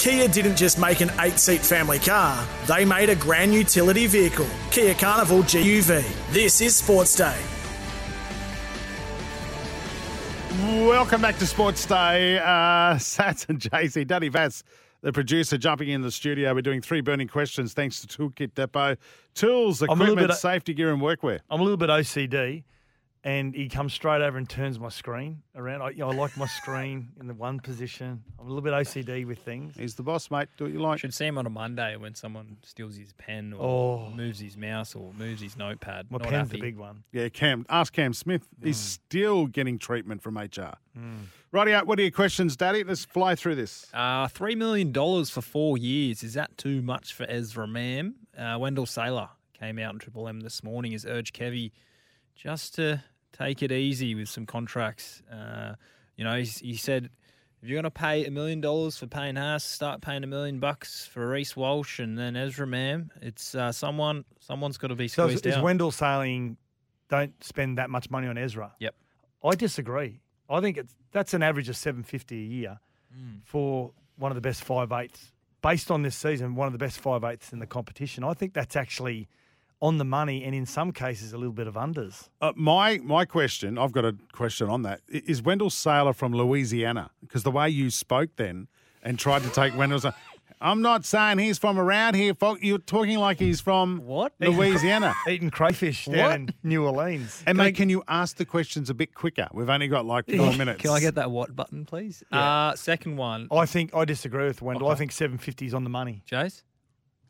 Kia 0.00 0.26
didn't 0.28 0.56
just 0.56 0.80
make 0.80 1.00
an 1.00 1.12
eight 1.20 1.38
seat 1.38 1.60
family 1.60 1.98
car, 1.98 2.44
they 2.66 2.84
made 2.84 3.10
a 3.10 3.14
grand 3.16 3.52
utility 3.52 4.06
vehicle, 4.06 4.46
Kia 4.70 4.94
Carnival 4.94 5.42
GUV. 5.42 6.02
This 6.32 6.60
is 6.60 6.74
Sports 6.74 7.14
Day. 7.14 7.36
Welcome 10.64 11.22
back 11.22 11.38
to 11.38 11.46
Sports 11.46 11.86
Day. 11.86 12.38
Uh, 12.38 12.42
Sats 12.96 13.48
and 13.48 13.58
JC, 13.58 14.06
Daddy 14.06 14.28
Vass, 14.28 14.62
the 15.00 15.10
producer, 15.10 15.56
jumping 15.56 15.88
in 15.88 16.02
the 16.02 16.10
studio. 16.10 16.52
We're 16.54 16.60
doing 16.60 16.82
three 16.82 17.00
burning 17.00 17.28
questions 17.28 17.72
thanks 17.72 18.04
to 18.04 18.06
Toolkit 18.06 18.54
Depot. 18.54 18.96
Tools, 19.34 19.80
I'm 19.80 19.88
a 19.88 19.92
little 19.92 20.04
equipment, 20.08 20.28
bit- 20.32 20.36
safety 20.36 20.74
gear, 20.74 20.92
and 20.92 21.00
workwear. 21.00 21.40
I'm 21.48 21.60
a 21.60 21.62
little 21.62 21.78
bit 21.78 21.88
OCD, 21.88 22.64
and 23.22 23.54
he 23.54 23.68
comes 23.68 23.92
straight 23.92 24.22
over 24.22 24.38
and 24.38 24.48
turns 24.48 24.78
my 24.78 24.88
screen 24.88 25.42
around. 25.54 25.82
I, 25.82 25.90
you 25.90 25.98
know, 25.98 26.08
I 26.10 26.14
like 26.14 26.36
my 26.38 26.46
screen 26.46 27.08
in 27.20 27.26
the 27.26 27.34
one 27.34 27.60
position. 27.60 28.22
I'm 28.38 28.46
a 28.46 28.48
little 28.48 28.62
bit 28.62 28.72
OCD 28.72 29.26
with 29.26 29.40
things. 29.40 29.76
He's 29.76 29.94
the 29.94 30.02
boss, 30.02 30.30
mate. 30.30 30.48
Do 30.56 30.64
what 30.64 30.72
you 30.72 30.80
like. 30.80 31.00
Should 31.00 31.12
see 31.12 31.26
him 31.26 31.36
on 31.36 31.44
a 31.46 31.50
Monday 31.50 31.96
when 31.96 32.14
someone 32.14 32.56
steals 32.64 32.96
his 32.96 33.12
pen 33.12 33.52
or 33.52 34.06
Oh. 34.08 34.10
moves 34.10 34.38
his 34.40 34.56
mouse 34.56 34.94
or 34.94 35.12
moves 35.18 35.42
his 35.42 35.56
notepad. 35.56 36.10
My 36.10 36.16
Not 36.18 36.28
pen's 36.28 36.48
happy. 36.48 36.60
the 36.60 36.60
big 36.62 36.78
one. 36.78 37.04
Yeah, 37.12 37.28
Cam. 37.28 37.66
Ask 37.68 37.92
Cam 37.92 38.14
Smith. 38.14 38.48
He's 38.62 38.78
Mm. 38.78 38.80
still 38.80 39.46
getting 39.46 39.78
treatment 39.78 40.22
from 40.22 40.38
HR. 40.38 40.78
Righty 41.52 41.72
out. 41.74 41.86
What 41.86 41.98
are 41.98 42.02
your 42.02 42.10
questions, 42.12 42.56
Daddy? 42.56 42.84
Let's 42.84 43.04
fly 43.04 43.34
through 43.34 43.56
this. 43.56 43.88
Uh, 43.92 44.28
$3 44.28 44.56
million 44.56 44.92
for 45.26 45.42
four 45.42 45.76
years. 45.76 46.22
Is 46.22 46.34
that 46.34 46.56
too 46.56 46.80
much 46.80 47.12
for 47.12 47.26
Ezra 47.28 47.66
Mam? 47.66 48.14
Uh, 48.38 48.56
Wendell 48.60 48.86
Sailor 48.86 49.28
came 49.52 49.78
out 49.78 49.92
in 49.94 49.98
Triple 49.98 50.28
M 50.28 50.40
this 50.40 50.62
morning, 50.62 50.92
has 50.92 51.04
urged 51.04 51.34
Kevy 51.36 51.72
just 52.36 52.74
to 52.76 53.02
take 53.32 53.62
it 53.62 53.72
easy 53.72 54.14
with 54.14 54.28
some 54.28 54.46
contracts. 54.46 55.22
Uh, 55.30 55.74
you 56.16 56.24
know, 56.24 56.36
he's, 56.36 56.58
he 56.58 56.76
said, 56.76 57.10
if 57.62 57.68
you're 57.68 57.76
going 57.76 57.84
to 57.84 57.90
pay 57.90 58.24
a 58.24 58.30
million 58.30 58.60
dollars 58.60 58.96
for 58.96 59.06
Payne 59.06 59.36
Haas, 59.36 59.64
start 59.64 60.00
paying 60.00 60.24
a 60.24 60.26
million 60.26 60.60
bucks 60.60 61.06
for 61.06 61.28
Reece 61.28 61.56
Walsh 61.56 61.98
and 61.98 62.18
then 62.18 62.36
Ezra 62.36 62.66
Mam. 62.66 63.10
It's 63.20 63.54
uh, 63.54 63.72
someone, 63.72 64.24
someone's 64.40 64.78
got 64.78 64.88
to 64.88 64.94
be 64.94 65.08
So 65.08 65.26
is, 65.26 65.40
squeezed 65.40 65.46
is. 65.46 65.62
Wendell 65.62 65.90
saying, 65.90 66.56
don't 67.08 67.42
spend 67.44 67.78
that 67.78 67.90
much 67.90 68.10
money 68.10 68.28
on 68.28 68.38
Ezra? 68.38 68.72
Yep. 68.78 68.94
I 69.44 69.54
disagree. 69.54 70.20
I 70.48 70.60
think 70.60 70.76
it's 70.78 70.94
that's 71.12 71.34
an 71.34 71.42
average 71.42 71.68
of 71.68 71.76
750 71.76 72.36
a 72.36 72.38
year 72.38 72.80
for 73.44 73.92
one 74.16 74.30
of 74.30 74.36
the 74.36 74.40
best 74.40 74.62
five 74.62 74.92
eighths. 74.92 75.32
Based 75.62 75.90
on 75.90 76.02
this 76.02 76.16
season, 76.16 76.54
one 76.54 76.66
of 76.66 76.72
the 76.72 76.78
best 76.78 76.98
five 76.98 77.24
eighths 77.24 77.52
in 77.52 77.58
the 77.58 77.66
competition. 77.66 78.24
I 78.24 78.34
think 78.34 78.54
that's 78.54 78.76
actually 78.76 79.28
on 79.82 79.98
the 79.98 80.04
money 80.04 80.44
and 80.44 80.54
in 80.54 80.66
some 80.66 80.92
cases 80.92 81.32
a 81.32 81.38
little 81.38 81.52
bit 81.52 81.66
of 81.66 81.74
unders. 81.74 82.28
Uh, 82.40 82.52
my 82.54 82.98
my 82.98 83.24
question. 83.24 83.78
I've 83.78 83.92
got 83.92 84.04
a 84.04 84.14
question 84.32 84.68
on 84.68 84.82
that. 84.82 85.00
Is 85.08 85.42
Wendell 85.42 85.70
Sailor 85.70 86.12
from 86.12 86.32
Louisiana? 86.32 87.10
Because 87.20 87.42
the 87.42 87.50
way 87.50 87.68
you 87.70 87.90
spoke 87.90 88.30
then 88.36 88.68
and 89.02 89.18
tried 89.18 89.42
to 89.42 89.50
take 89.50 89.76
Wendell's. 89.76 90.04
I'm 90.62 90.82
not 90.82 91.06
saying 91.06 91.38
he's 91.38 91.56
from 91.56 91.78
around 91.78 92.16
here, 92.16 92.34
folk. 92.34 92.58
You're 92.60 92.76
talking 92.76 93.16
like 93.18 93.38
he's 93.38 93.62
from 93.62 94.04
What? 94.04 94.34
Louisiana. 94.40 95.14
Eating 95.28 95.48
crayfish 95.48 96.04
down 96.04 96.16
What? 96.18 96.34
in 96.34 96.54
New 96.62 96.84
Orleans. 96.84 97.42
And 97.46 97.56
mate, 97.56 97.76
can 97.76 97.88
you 97.88 98.02
ask 98.06 98.36
the 98.36 98.44
questions 98.44 98.90
a 98.90 98.94
bit 98.94 99.14
quicker? 99.14 99.48
We've 99.54 99.70
only 99.70 99.88
got 99.88 100.04
like 100.04 100.26
four 100.26 100.52
minutes. 100.58 100.82
Can 100.82 100.90
I 100.90 101.00
get 101.00 101.14
that 101.14 101.30
what 101.30 101.56
button, 101.56 101.86
please? 101.86 102.22
Uh, 102.30 102.74
second 102.76 103.16
one, 103.16 103.48
I 103.50 103.64
think 103.64 103.94
I 103.94 104.04
disagree 104.04 104.44
with 104.48 104.60
Wendell. 104.60 104.88
I 104.90 104.96
think 104.96 105.12
750 105.12 105.64
is 105.64 105.72
on 105.72 105.82
the 105.84 105.88
money. 105.90 106.22
Jace? 106.30 106.62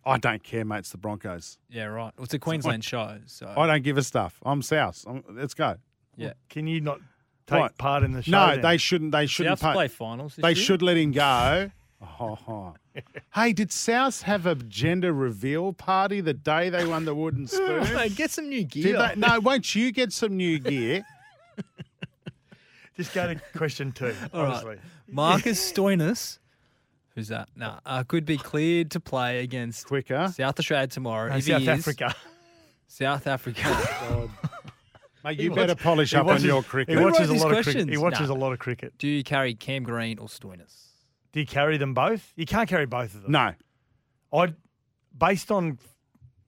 I 0.04 0.18
don't 0.18 0.42
care, 0.42 0.64
mate. 0.64 0.78
It's 0.80 0.90
the 0.90 0.98
Broncos. 0.98 1.58
Yeah, 1.68 1.84
right. 1.84 2.12
Well, 2.16 2.24
it's 2.24 2.34
a 2.34 2.38
Queensland 2.38 2.82
show, 2.84 3.18
so 3.26 3.52
I 3.56 3.66
don't 3.66 3.82
give 3.82 3.98
a 3.98 4.02
stuff. 4.02 4.40
I'm 4.44 4.62
South. 4.62 5.04
I'm, 5.06 5.22
let's 5.30 5.54
go. 5.54 5.76
yeah. 6.16 6.32
Can 6.48 6.66
you 6.66 6.80
not 6.80 7.00
take 7.46 7.60
What? 7.60 7.78
part 7.78 8.02
in 8.02 8.12
the 8.12 8.22
show? 8.22 8.30
No, 8.32 8.46
then? 8.52 8.62
they 8.62 8.76
shouldn't. 8.78 9.12
They 9.12 9.26
shouldn't 9.26 9.58
Souths 9.58 9.62
pay. 9.62 9.72
play 9.74 9.88
finals. 9.88 10.36
This 10.36 10.42
They 10.42 10.48
year? 10.50 10.56
should 10.64 10.82
let 10.82 10.96
him 10.96 11.12
go. 11.12 11.70
Oh, 12.18 12.38
oh. 12.48 12.74
hey, 13.34 13.52
did 13.52 13.70
South 13.70 14.22
have 14.22 14.46
a 14.46 14.54
gender 14.54 15.12
reveal 15.12 15.74
party 15.74 16.22
the 16.22 16.32
day 16.32 16.70
they 16.70 16.86
won 16.86 17.04
the 17.04 17.14
wooden 17.14 17.46
spoon? 17.46 17.92
Mate, 17.94 18.16
get 18.16 18.30
some 18.30 18.48
new 18.48 18.60
Did 18.64 18.70
gear. 18.70 18.96
they? 18.96 19.16
No, 19.20 19.38
won't 19.40 19.74
you 19.74 19.92
get 19.92 20.10
some 20.10 20.34
new 20.34 20.58
gear? 20.58 21.04
Just 22.96 23.12
go 23.14 23.26
to 23.34 23.40
question 23.54 23.92
two, 23.92 24.14
All 24.32 24.42
right. 24.44 24.50
honestly. 24.50 24.76
Marcus 25.08 25.72
Stoinis, 25.72 26.38
who's 27.20 27.28
that? 27.28 27.48
No, 27.54 27.78
uh, 27.86 28.02
could 28.04 28.24
be 28.24 28.36
cleared 28.38 28.90
to 28.92 29.00
play 29.00 29.42
against 29.42 29.86
Quicker. 29.86 30.32
South 30.34 30.58
Australia 30.58 30.86
tomorrow. 30.86 31.28
No, 31.30 31.36
if 31.36 31.44
South 31.44 31.60
he 31.62 31.68
is, 31.68 31.78
Africa. 31.80 32.14
South 32.88 33.26
Africa. 33.26 34.30
Mate, 35.24 35.38
you 35.38 35.54
better 35.54 35.74
polish 35.74 36.14
up 36.14 36.26
on 36.26 36.42
your 36.42 36.62
cricket. 36.62 36.94
He 36.94 36.98
Who 36.98 37.04
watches 37.04 37.20
wrote 37.20 37.28
a 37.28 37.32
these 37.32 37.42
lot 37.42 37.50
of 37.50 37.56
cricket. 37.56 37.72
questions? 37.74 37.90
He 37.90 37.96
watches 37.98 38.28
Nah. 38.30 38.34
a 38.34 38.38
lot 38.38 38.52
of 38.52 38.58
cricket. 38.58 38.94
Do 38.98 39.06
you 39.06 39.22
carry 39.22 39.54
Cam 39.54 39.82
Green 39.82 40.18
or 40.18 40.28
Stoinis? 40.28 40.86
Do 41.32 41.40
you 41.40 41.46
carry 41.46 41.76
them 41.76 41.92
both? 41.92 42.32
You 42.36 42.46
can't 42.46 42.68
carry 42.68 42.86
both 42.86 43.14
of 43.14 43.22
them. 43.22 43.32
No, 43.32 43.52
I'd 44.32 44.56
based 45.16 45.50
on 45.52 45.78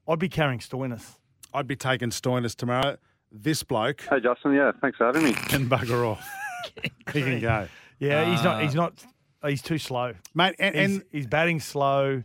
I'd 0.08 0.18
be 0.18 0.28
carrying 0.30 0.58
Stoinis. 0.60 1.16
I'd 1.52 1.66
be 1.68 1.76
taking 1.76 2.08
Stoinis 2.10 2.56
tomorrow. 2.56 2.96
This 3.30 3.62
bloke 3.62 4.02
Hey, 4.10 4.20
Justin. 4.20 4.54
Yeah, 4.54 4.72
thanks 4.80 4.96
for 4.98 5.06
having 5.06 5.24
me. 5.24 5.32
can 5.34 5.68
bugger 5.68 6.06
off. 6.08 6.26
he 7.12 7.22
can 7.22 7.40
go, 7.40 7.68
Yeah, 7.98 8.24
he's 8.30 8.42
not 8.42 8.56
Uh, 8.56 8.60
he's 8.60 8.74
not 8.74 9.04
Oh, 9.42 9.48
he's 9.48 9.62
too 9.62 9.78
slow. 9.78 10.14
mate. 10.34 10.54
And, 10.58 10.74
He's, 10.74 10.84
and 10.96 11.04
he's 11.10 11.26
batting 11.26 11.60
slow. 11.60 12.22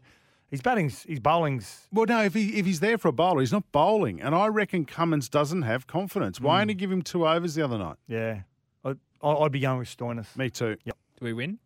He's 0.50 0.62
batting 0.62 0.90
he's 0.90 1.20
bowling's 1.20 1.88
well, 1.92 2.06
no, 2.06 2.24
if 2.24 2.34
he 2.34 2.58
if 2.58 2.66
he's 2.66 2.80
there 2.80 2.98
for 2.98 3.10
a 3.10 3.12
bowler, 3.12 3.42
he's 3.42 3.52
not 3.52 3.70
bowling. 3.72 4.22
And 4.22 4.34
I 4.34 4.48
reckon 4.48 4.86
Cummins 4.86 5.28
doesn't 5.28 5.64
have 5.64 5.88
confidence. 5.88 6.40
Why 6.40 6.58
hmm. 6.58 6.62
only 6.62 6.74
give 6.74 6.92
him 6.92 7.02
two 7.02 7.28
overs 7.28 7.56
the 7.56 7.64
other 7.64 7.78
night? 7.78 7.98
yeah. 8.08 8.42
I'd, 8.86 8.98
I'd 9.24 9.52
be 9.52 9.60
going 9.60 9.80
with 9.80 9.88
Stoinis. 9.90 10.38
Me 10.38 10.50
too. 10.52 10.78
Do 10.86 10.92
we 11.22 11.34
win? 11.34 11.58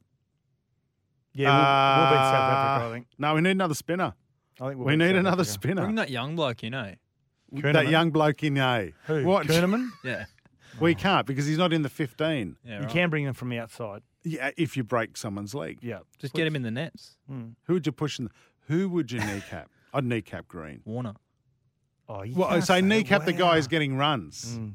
Yeah, 1.33 1.49
we'll, 1.49 2.03
we'll 2.03 2.11
beat 2.11 2.25
South 2.25 2.33
Uh, 2.33 2.55
Africa, 2.55 2.83
I 2.85 2.87
uh, 2.87 2.91
think. 2.93 3.07
No, 3.17 3.35
we 3.35 3.41
need 3.41 3.51
another 3.51 3.73
spinner. 3.73 4.13
I 4.59 4.67
think 4.67 4.77
we'll 4.77 4.87
We 4.87 4.95
need 4.95 5.09
South 5.09 5.15
another 5.17 5.41
Africa. 5.41 5.51
spinner. 5.51 5.81
Bring 5.83 5.95
that 5.95 6.09
young 6.09 6.35
bloke, 6.35 6.63
you 6.63 6.69
know. 6.69 6.93
Eh? 7.63 7.71
That 7.73 7.89
young 7.89 8.11
bloke 8.11 8.43
in 8.43 8.57
A. 8.57 8.93
Who? 9.07 9.25
What? 9.25 9.47
Kuhnemann? 9.47 9.89
Yeah. 10.03 10.25
We 10.79 10.95
can't 10.95 11.27
because 11.27 11.45
he's 11.45 11.57
not 11.57 11.73
in 11.73 11.81
the 11.81 11.89
15. 11.89 12.55
Yeah, 12.63 12.75
You 12.75 12.79
right. 12.83 12.89
can 12.89 13.09
bring 13.09 13.25
them 13.25 13.33
from 13.33 13.49
the 13.49 13.59
outside. 13.59 14.01
Yeah, 14.23 14.51
if 14.57 14.77
you 14.77 14.83
break 14.83 15.17
someone's 15.17 15.53
leg. 15.55 15.79
Yeah. 15.81 15.99
Just 16.19 16.33
get 16.33 16.45
him 16.47 16.55
in 16.55 16.61
the 16.63 16.71
nets. 16.71 17.17
Hmm. 17.27 17.49
Who 17.63 17.73
would 17.73 17.85
you 17.85 17.91
push 17.91 18.19
in? 18.19 18.25
The, 18.25 18.31
Who 18.67 18.89
would 18.89 19.11
you 19.11 19.19
kneecap? 19.19 19.69
I'd 19.93 20.05
kneecap 20.05 20.47
Green. 20.47 20.81
Warner. 20.85 21.13
Oh, 22.07 22.23
you 22.23 22.35
Well, 22.35 22.47
I 22.49 22.59
say 22.59 22.81
that. 22.81 22.87
kneecap 22.87 23.25
the 23.25 23.33
guy 23.33 23.55
who's 23.55 23.67
getting 23.67 23.97
runs. 23.97 24.55
Hmm. 24.57 24.69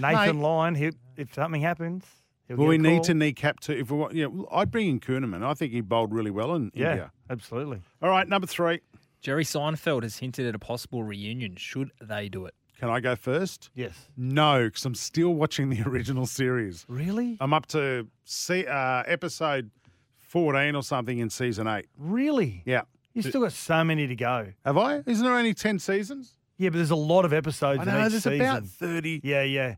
Nathan 0.00 0.36
Mate. 0.36 0.42
Lyon. 0.42 0.74
He, 0.74 0.90
if 1.16 1.32
something 1.34 1.60
happens, 1.62 2.04
he'll 2.48 2.56
Well, 2.56 2.66
get 2.66 2.68
we 2.70 2.74
a 2.76 2.78
need 2.78 2.96
call. 2.96 3.04
to 3.04 3.14
kneecap 3.14 3.60
too. 3.60 3.72
If 3.72 3.90
we 3.90 3.96
want, 3.98 4.14
yeah, 4.14 4.26
I'd 4.50 4.70
bring 4.70 4.88
in 4.88 5.00
Kuhnemann. 5.00 5.42
I 5.44 5.54
think 5.54 5.72
he 5.72 5.80
bowled 5.80 6.12
really 6.12 6.30
well 6.30 6.54
in 6.54 6.70
Yeah, 6.74 6.90
India. 6.90 7.12
absolutely. 7.30 7.80
All 8.02 8.10
right, 8.10 8.28
number 8.28 8.46
three. 8.46 8.80
Jerry 9.20 9.44
Seinfeld 9.44 10.02
has 10.02 10.18
hinted 10.18 10.46
at 10.46 10.54
a 10.54 10.58
possible 10.58 11.02
reunion. 11.02 11.56
Should 11.56 11.90
they 12.00 12.28
do 12.28 12.46
it? 12.46 12.54
Can 12.78 12.90
I 12.90 13.00
go 13.00 13.16
first? 13.16 13.70
Yes. 13.74 13.94
No, 14.16 14.64
because 14.66 14.84
I'm 14.84 14.94
still 14.94 15.34
watching 15.34 15.70
the 15.70 15.82
original 15.86 16.26
series. 16.26 16.84
Really? 16.88 17.36
I'm 17.40 17.52
up 17.54 17.66
to 17.68 18.06
see, 18.24 18.66
uh, 18.66 19.02
episode 19.06 19.70
14 20.18 20.74
or 20.74 20.82
something 20.82 21.18
in 21.18 21.30
season 21.30 21.66
eight. 21.66 21.86
Really? 21.96 22.62
Yeah. 22.66 22.82
You've 23.14 23.24
still 23.24 23.40
got 23.40 23.52
so 23.52 23.82
many 23.82 24.06
to 24.06 24.14
go. 24.14 24.52
Have 24.64 24.76
I? 24.76 25.02
Isn't 25.06 25.24
there 25.24 25.34
only 25.34 25.54
10 25.54 25.78
seasons? 25.78 26.34
Yeah, 26.58 26.68
but 26.68 26.76
there's 26.76 26.90
a 26.90 26.96
lot 26.96 27.24
of 27.24 27.32
episodes 27.32 27.80
I 27.80 27.82
in 27.84 27.88
know, 27.88 28.04
each 28.04 28.10
there's 28.10 28.22
season. 28.24 28.40
about 28.42 28.64
30. 28.66 29.20
Yeah, 29.24 29.42
yeah. 29.42 29.76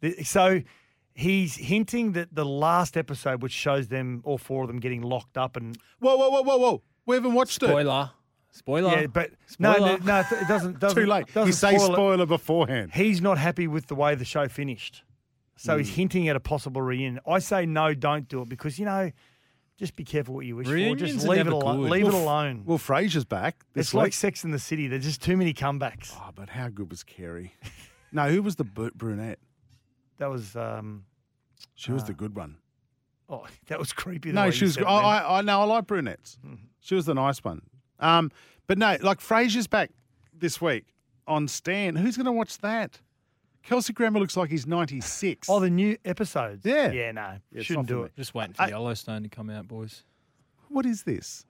The- 0.00 0.22
So 0.24 0.60
he's 1.14 1.56
hinting 1.56 2.12
that 2.12 2.34
the 2.34 2.44
last 2.44 2.96
episode, 2.98 3.42
which 3.42 3.52
shows 3.52 3.88
them 3.88 4.20
all 4.24 4.36
four 4.36 4.62
of 4.64 4.68
them 4.68 4.80
getting 4.80 5.00
locked 5.00 5.38
up, 5.38 5.56
and 5.56 5.78
Whoa, 6.00 6.14
whoa, 6.16 6.28
whoa, 6.28 6.42
whoa, 6.42 6.56
whoa. 6.58 6.82
We 7.06 7.16
haven't 7.16 7.32
watched 7.34 7.62
it. 7.62 7.68
Spoiler. 7.68 8.10
Spoiler. 8.56 8.90
yeah, 9.00 9.06
but 9.08 9.30
no, 9.58 9.72
no, 9.74 9.96
no, 9.96 10.20
it 10.20 10.46
doesn't. 10.48 10.78
doesn't 10.78 11.00
Too 11.02 11.06
late. 11.06 11.26
Doesn't 11.34 11.48
You 11.48 11.52
say 11.52 11.76
spoil 11.76 11.92
spoiler 11.92 12.24
beforehand. 12.26 12.92
He's 12.94 13.20
not 13.20 13.36
happy 13.36 13.66
with 13.66 13.88
the 13.88 13.96
way 13.96 14.14
the 14.14 14.24
show 14.24 14.46
finished, 14.48 15.02
so 15.56 15.72
Hmm. 15.74 15.78
he's 15.80 15.94
hinting 15.96 16.28
at 16.28 16.36
a 16.36 16.40
possible 16.40 16.80
reunion. 16.80 17.18
I 17.26 17.40
say 17.40 17.66
no, 17.66 17.94
don't 17.94 18.28
do 18.28 18.42
it 18.42 18.48
because 18.48 18.78
you 18.78 18.84
know, 18.84 19.10
just 19.76 19.96
be 19.96 20.04
careful 20.04 20.36
what 20.36 20.46
you 20.46 20.54
wish 20.54 20.68
for. 20.68 20.72
Reunions 20.74 21.14
Just 21.14 21.26
are 21.26 21.30
leave 21.30 21.40
it 21.40 21.44
never 21.46 21.56
alone. 21.56 21.80
good. 21.82 21.90
Leave 21.90 22.02
it 22.06 22.08
Well, 22.10 22.16
f- 22.18 22.22
alone. 22.22 22.62
Well, 22.64 22.78
Frasier's 22.78 23.24
back 23.24 23.64
this 23.72 23.86
it's 23.88 23.94
week. 23.94 24.02
like 24.02 24.12
Sex 24.12 24.44
in 24.44 24.52
the 24.52 24.60
City. 24.60 24.86
There's 24.86 25.02
just 25.04 25.20
too 25.20 25.36
many 25.36 25.52
comebacks. 25.52 26.12
Oh, 26.16 26.30
but 26.32 26.50
how 26.50 26.68
good 26.68 26.90
was 26.90 27.02
Carrie? 27.02 27.54
no, 28.12 28.28
who 28.30 28.40
was 28.40 28.54
the 28.54 28.62
brunette? 28.64 29.40
That 30.18 30.30
was 30.30 30.54
um, 30.54 31.06
She 31.74 31.90
was 31.90 32.04
the 32.04 32.14
good 32.14 32.36
one. 32.36 32.58
oh, 33.28 33.46
that 33.66 33.80
was 33.80 33.92
creepy. 33.92 34.30
the 34.30 34.34
No, 34.36 34.42
way 34.44 34.50
she 34.52 34.60
you 34.60 34.66
was. 34.66 34.74
said 34.74 34.84
I, 34.84 34.98
it, 34.98 35.02
man. 35.02 35.04
I, 35.26 35.38
I 35.38 35.40
know. 35.40 35.60
I 35.62 35.64
like 35.64 35.88
brunettes. 35.88 36.38
She 36.78 36.94
was 36.94 37.06
the 37.06 37.14
nice 37.14 37.42
one. 37.42 37.62
Um, 38.00 38.30
but 38.66 38.78
no, 38.78 38.96
like 39.02 39.20
Frasier's 39.20 39.66
back 39.66 39.90
this 40.36 40.60
week 40.60 40.86
on 41.26 41.48
Stan. 41.48 41.96
Who's 41.96 42.16
going 42.16 42.26
to 42.26 42.32
watch 42.32 42.58
that? 42.58 43.00
Kelsey 43.62 43.92
Grammer 43.94 44.20
looks 44.20 44.36
like 44.36 44.50
he's 44.50 44.66
ninety 44.66 45.00
six. 45.00 45.48
Oh, 45.48 45.58
the 45.58 45.70
new 45.70 45.96
episodes. 46.04 46.66
Yeah. 46.66 46.90
yeah, 46.92 47.12
no, 47.12 47.38
it's 47.50 47.64
shouldn't 47.66 47.88
do 47.88 48.02
it. 48.02 48.12
Just 48.16 48.34
waiting 48.34 48.52
for 48.52 48.68
Yellowstone 48.68 49.22
to 49.22 49.28
come 49.30 49.48
out, 49.48 49.66
boys. 49.66 50.02
what 50.68 50.84
is 50.84 51.04
this? 51.04 51.46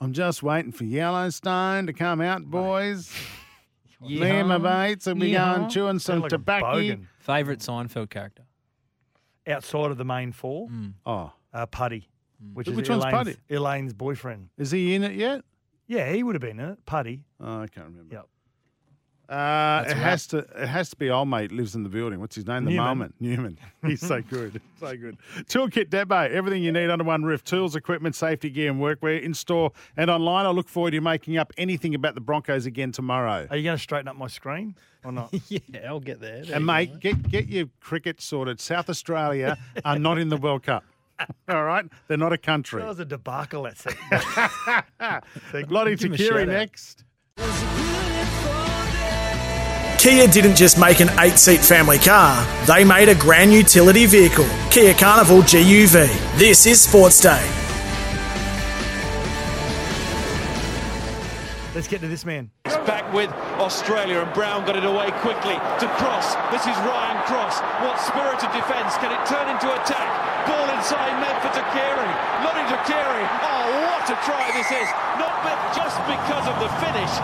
I'm 0.00 0.12
just 0.12 0.44
waiting 0.44 0.70
for 0.70 0.84
Yellowstone 0.84 1.86
to 1.88 1.92
come 1.92 2.20
out, 2.20 2.44
boys. 2.44 3.12
Me 4.00 4.22
and 4.30 4.48
my 4.48 4.58
mates 4.58 5.06
will 5.06 5.16
be 5.16 5.32
Yeehaw. 5.32 5.56
going 5.56 5.68
chewing 5.70 5.98
some 5.98 6.20
like 6.20 6.30
tobacco. 6.30 6.98
Favorite 7.18 7.58
Seinfeld 7.58 8.10
character? 8.10 8.44
Outside 9.48 9.90
of 9.90 9.96
the 9.98 10.04
main 10.04 10.30
four, 10.30 10.68
Oh, 11.04 11.32
uh, 11.52 11.66
Puddy, 11.66 12.08
which 12.54 12.68
is 12.68 12.74
one's 12.74 12.88
Elaine's, 12.88 13.04
Puddy? 13.12 13.36
Elaine's 13.50 13.92
boyfriend. 13.94 14.48
is 14.58 14.70
he 14.70 14.94
in 14.94 15.02
it 15.04 15.12
yet? 15.14 15.42
Yeah, 15.86 16.12
he 16.12 16.22
would 16.22 16.34
have 16.34 16.42
been 16.42 16.60
in 16.60 16.70
it. 16.70 16.86
Puddy. 16.86 17.24
Oh, 17.40 17.62
I 17.62 17.66
can't 17.66 17.86
remember. 17.86 18.14
Yep. 18.14 18.26
Uh, 19.28 19.84
it 19.86 19.94
has 19.94 20.26
to. 20.28 20.38
It 20.38 20.66
has 20.68 20.88
to 20.88 20.96
be 20.96 21.10
old 21.10 21.28
mate 21.28 21.52
lives 21.52 21.74
in 21.74 21.82
the 21.82 21.90
building. 21.90 22.18
What's 22.18 22.34
his 22.34 22.46
name? 22.46 22.64
The 22.64 22.70
Newman. 22.70 22.84
moment 22.86 23.14
Newman. 23.20 23.58
He's 23.84 24.00
so 24.00 24.22
good, 24.30 24.58
so 24.80 24.96
good. 24.96 25.18
Toolkit 25.44 25.90
Depot. 25.90 26.14
Everything 26.32 26.62
you 26.62 26.72
need 26.72 26.88
under 26.88 27.04
one 27.04 27.24
roof: 27.24 27.44
tools, 27.44 27.76
equipment, 27.76 28.14
safety 28.14 28.48
gear, 28.48 28.70
and 28.70 28.80
workwear 28.80 29.20
in 29.22 29.34
store 29.34 29.72
and 29.98 30.10
online. 30.10 30.46
I 30.46 30.50
look 30.50 30.66
forward 30.66 30.92
to 30.92 31.00
making 31.02 31.36
up 31.36 31.52
anything 31.58 31.94
about 31.94 32.14
the 32.14 32.22
Broncos 32.22 32.64
again 32.64 32.90
tomorrow. 32.90 33.46
Are 33.50 33.56
you 33.58 33.64
going 33.64 33.76
to 33.76 33.82
straighten 33.82 34.08
up 34.08 34.16
my 34.16 34.28
screen 34.28 34.74
or 35.04 35.12
not? 35.12 35.28
yeah, 35.50 35.60
I'll 35.86 36.00
get 36.00 36.20
there. 36.22 36.42
There 36.46 36.54
And 36.54 36.62
you 36.62 36.66
mate, 36.66 36.92
go. 36.94 36.98
get 36.98 37.28
get 37.30 37.48
your 37.48 37.66
cricket 37.80 38.22
sorted. 38.22 38.60
South 38.60 38.88
Australia 38.88 39.58
are 39.84 39.98
not 39.98 40.16
in 40.16 40.30
the 40.30 40.38
World 40.38 40.62
Cup. 40.62 40.84
All 41.48 41.64
right, 41.64 41.84
they're 42.06 42.16
not 42.16 42.32
a 42.32 42.38
country. 42.38 42.80
that 42.82 42.88
was 42.88 42.98
a 43.00 43.04
debacle. 43.04 43.62
That 43.64 43.76
segment. 43.78 45.70
Lote 45.70 45.98
Give 45.98 46.12
'em 46.12 46.16
Tuqiri 46.18 46.46
next. 46.46 47.04
Kia 49.98 50.28
didn't 50.28 50.54
just 50.54 50.78
make 50.78 51.00
an 51.00 51.08
eight 51.18 51.38
seat 51.38 51.60
family 51.60 51.98
car, 51.98 52.46
they 52.66 52.84
made 52.84 53.08
a 53.08 53.16
grand 53.16 53.52
utility 53.52 54.06
vehicle. 54.06 54.46
Kia 54.70 54.94
Carnival 54.94 55.38
GUV. 55.42 56.06
This 56.38 56.66
is 56.66 56.80
Sports 56.80 57.20
Day. 57.20 57.44
Let's 61.78 61.86
get 61.86 62.02
to 62.02 62.10
this 62.10 62.26
man. 62.26 62.50
It's 62.66 62.74
back 62.90 63.06
with 63.14 63.30
Australia 63.62 64.18
and 64.18 64.26
Brown 64.34 64.66
got 64.66 64.74
it 64.74 64.82
away 64.82 65.14
quickly 65.22 65.54
to 65.54 65.86
Cross. 65.94 66.34
This 66.50 66.66
is 66.66 66.74
Ryan 66.82 67.22
Cross. 67.22 67.62
What 67.86 67.94
spirit 68.02 68.42
of 68.42 68.50
defence? 68.50 68.98
Can 68.98 69.14
it 69.14 69.22
turn 69.30 69.46
into 69.46 69.70
attack? 69.70 70.10
Ball 70.50 70.66
inside 70.74 71.14
net 71.22 71.38
for 71.38 71.54
Tuqiri. 71.54 72.10
Lote 72.42 72.66
Tuqiri. 72.66 73.22
Oh, 73.46 73.62
what 73.86 74.02
a 74.10 74.18
try 74.26 74.50
this 74.58 74.66
is. 74.74 74.90
Not 75.22 75.38
be- 75.46 75.54
just 75.78 76.02
because 76.02 76.50
of 76.50 76.58
the 76.58 76.66
finish, 76.82 77.14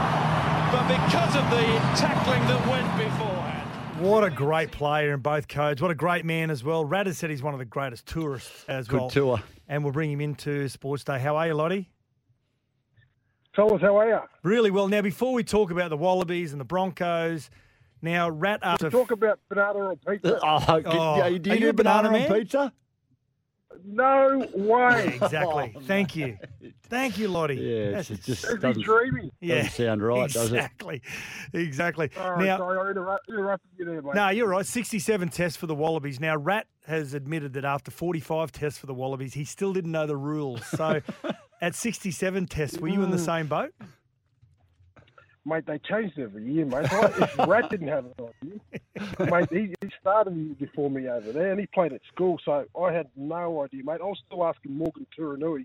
but 0.71 0.87
because 0.87 1.35
of 1.35 1.43
the 1.51 1.67
tackling 1.99 2.47
that 2.47 2.63
went 2.71 2.87
beforehand. 2.95 3.69
What 3.99 4.23
a 4.23 4.31
great 4.31 4.71
player 4.71 5.15
in 5.15 5.19
both 5.19 5.49
codes. 5.49 5.83
What 5.83 5.91
a 5.91 5.97
great 5.97 6.25
man 6.25 6.51
as 6.51 6.63
well. 6.63 6.85
Rad 6.85 7.09
has 7.09 7.19
said 7.19 7.29
he's 7.29 7.43
one 7.43 7.55
of 7.55 7.59
the 7.59 7.65
greatest 7.65 8.07
tourists 8.07 8.65
as 8.69 8.87
Good 8.87 9.01
well. 9.01 9.11
tour. 9.11 9.43
And 9.67 9.83
we'll 9.83 9.93
bring 9.93 10.13
him 10.13 10.21
into 10.21 10.69
Sports 10.69 11.03
Day. 11.03 11.19
How 11.19 11.35
are 11.39 11.49
you, 11.49 11.55
Lote? 11.55 11.87
Fellas, 13.55 13.81
how 13.83 13.97
are 13.99 14.09
you? 14.09 14.19
Really 14.43 14.71
well. 14.71 14.89
Now, 14.89 15.03
before 15.03 15.33
we 15.33 15.45
talk 15.45 15.71
about 15.71 15.91
the 15.91 15.97
Wallabies 15.97 16.53
and 16.53 16.61
the 16.61 16.65
Broncos, 16.65 17.51
now 18.03 18.29
Rat 18.29 18.61
after 18.63 18.91
Talk 18.91 19.13
about 19.13 19.39
banana 19.49 19.79
on 19.79 19.97
pizza. 20.07 20.37
Uh, 20.37 20.41
oh, 20.43 20.65
oh, 20.69 20.81
good- 20.81 20.87
Oh, 20.89 21.17
yeah, 21.17 21.39
do 21.39 21.51
are 21.51 21.55
you 21.55 21.61
you 21.61 21.61
do 21.61 21.69
a 21.69 21.73
banana 21.73 22.09
banana, 22.09 22.25
on 22.25 22.31
man? 22.31 22.41
pizza? 22.41 22.73
No 23.85 24.47
way. 24.55 25.19
exactly. 25.21 25.73
Oh, 25.77 25.81
Thank 25.81 26.15
you. 26.15 26.39
Thank 26.89 27.19
you, 27.19 27.29
Lote. 27.29 27.51
Yeah, 27.53 27.87
That's- 27.87 28.11
it 28.11 28.23
just 28.23 28.45
Is 28.45 28.51
he 28.53 28.57
doesn't, 28.59 28.83
dreaming? 28.83 29.31
doesn't 29.43 29.71
sound 29.73 30.03
right, 30.03 30.31
does 30.31 30.53
it? 30.53 30.57
exactly. 30.57 31.03
Exactly. 31.53 32.11
All 32.19 32.33
right, 32.33 32.45
now, 32.45 32.59
sorry, 32.59 32.79
I 32.79 32.91
interrupt, 32.91 33.29
interrupted 33.29 33.71
you 33.79 33.85
there, 33.85 34.03
mate. 34.03 34.15
No, 34.15 34.29
you're 34.31 34.49
right. 34.49 34.67
67 34.67 35.29
tests 35.29 35.57
for 35.57 35.67
the 35.67 35.75
Wallabies. 35.75 36.19
Now, 36.19 36.37
Rat 36.37 36.67
has 36.87 37.15
admitted 37.15 37.53
that 37.55 37.65
after 37.65 37.91
45 37.93 38.51
tests 38.53 38.79
for 38.79 38.87
the 38.87 38.95
Wallabies, 38.95 39.35
he 39.35 39.45
still 39.45 39.73
didn't 39.73 39.93
know 39.93 40.07
the 40.07 40.17
rules. 40.17 40.65
So, 40.67 41.01
at 41.65 41.75
67 41.75 42.47
tests, 42.47 42.79
were 42.79 42.89
you 42.89 43.03
in 43.03 43.11
the 43.11 43.19
same 43.19 43.47
boat? 43.47 43.73
Mate, 45.47 45.65
they 45.67 45.79
changed 45.79 46.19
every 46.19 46.45
year, 46.45 46.67
mate. 46.67 46.87
If 46.91 47.39
Rat 47.39 47.71
didn't 47.71 47.89
have 47.89 48.05
an 48.05 48.13
idea, 48.43 49.31
mate, 49.31 49.49
he, 49.51 49.75
he 49.81 49.91
started 49.99 50.59
before 50.59 50.91
me 50.91 51.09
over 51.09 51.33
there, 51.33 51.51
and 51.53 51.61
he 51.61 51.67
played 51.67 51.95
at 51.95 52.01
school, 52.13 52.39
so 52.45 52.67
I 52.79 52.93
had 52.93 53.09
no 53.17 53.63
idea, 53.63 53.83
mate. 53.83 54.01
I 54.03 54.05
was 54.05 54.21
still 54.27 54.45
asking 54.45 54.77
Morgan 54.77 55.07
Turinui 55.19 55.65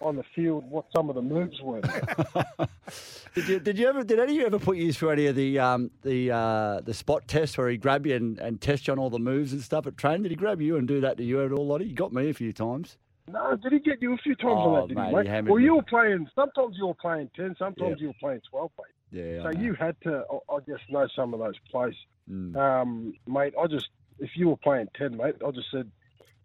on 0.00 0.14
the 0.14 0.24
field 0.34 0.68
what 0.70 0.86
some 0.94 1.08
of 1.08 1.16
the 1.16 1.22
moves 1.22 1.60
were. 1.60 1.80
Did 3.34 3.48
you, 3.48 3.60
did 3.60 3.78
you 3.78 3.88
ever? 3.88 4.02
Did 4.02 4.18
any 4.18 4.32
of 4.32 4.38
you 4.38 4.46
ever 4.46 4.58
put 4.58 4.76
you 4.76 4.92
through 4.92 5.10
any 5.10 5.26
of 5.26 5.36
the 5.36 5.60
um, 5.60 5.92
the 6.02 6.32
uh, 6.32 6.80
the 6.80 6.92
spot 6.92 7.28
tests 7.28 7.56
where 7.56 7.68
he 7.68 7.76
grab 7.76 8.04
you 8.04 8.16
and, 8.16 8.40
and 8.40 8.60
test 8.60 8.88
you 8.88 8.92
on 8.92 8.98
all 8.98 9.10
the 9.10 9.20
moves 9.20 9.52
and 9.52 9.62
stuff 9.62 9.86
at 9.86 9.96
training? 9.96 10.24
Did 10.24 10.32
he 10.32 10.36
grab 10.36 10.60
you 10.60 10.76
and 10.76 10.88
do 10.88 11.00
that 11.02 11.16
to 11.18 11.22
you 11.22 11.44
at 11.44 11.52
all, 11.52 11.68
Lote? 11.68 11.82
He 11.82 11.92
got 11.92 12.12
me 12.12 12.28
a 12.28 12.34
few 12.34 12.52
times. 12.52 12.96
No, 13.32 13.56
did 13.56 13.72
he 13.72 13.78
get 13.78 14.00
you 14.02 14.14
a 14.14 14.16
few 14.18 14.34
times 14.34 14.58
Oh, 14.58 14.74
on 14.74 14.80
that, 14.82 14.88
did 14.88 14.96
mate, 14.96 15.04
he, 15.04 15.10
he 15.10 15.16
mate? 15.16 15.26
hammered 15.26 15.50
well, 15.52 15.60
you 15.60 15.76
were 15.76 15.82
playing, 15.82 16.28
sometimes 16.34 16.76
you 16.78 16.86
were 16.86 16.94
playing 16.94 17.30
10, 17.36 17.56
sometimes 17.58 17.90
Yeah. 17.90 17.96
you 18.00 18.06
were 18.08 18.14
playing 18.20 18.40
12, 18.50 18.70
mate. 18.78 18.86
Yeah. 19.24 19.42
So 19.42 19.58
you 19.60 19.74
had 19.74 19.96
to, 20.02 20.24
I 20.30 20.54
I 20.54 20.58
guess, 20.66 20.78
know 20.88 21.06
some 21.14 21.34
of 21.34 21.40
those 21.40 21.58
plays. 21.70 21.94
Mm. 22.30 22.56
Um, 22.56 23.14
mate, 23.26 23.54
I 23.60 23.66
just, 23.66 23.88
if 24.18 24.30
you 24.36 24.48
were 24.48 24.56
playing 24.56 24.88
10, 24.96 25.16
mate, 25.16 25.34
I 25.46 25.50
just 25.50 25.70
said, 25.70 25.90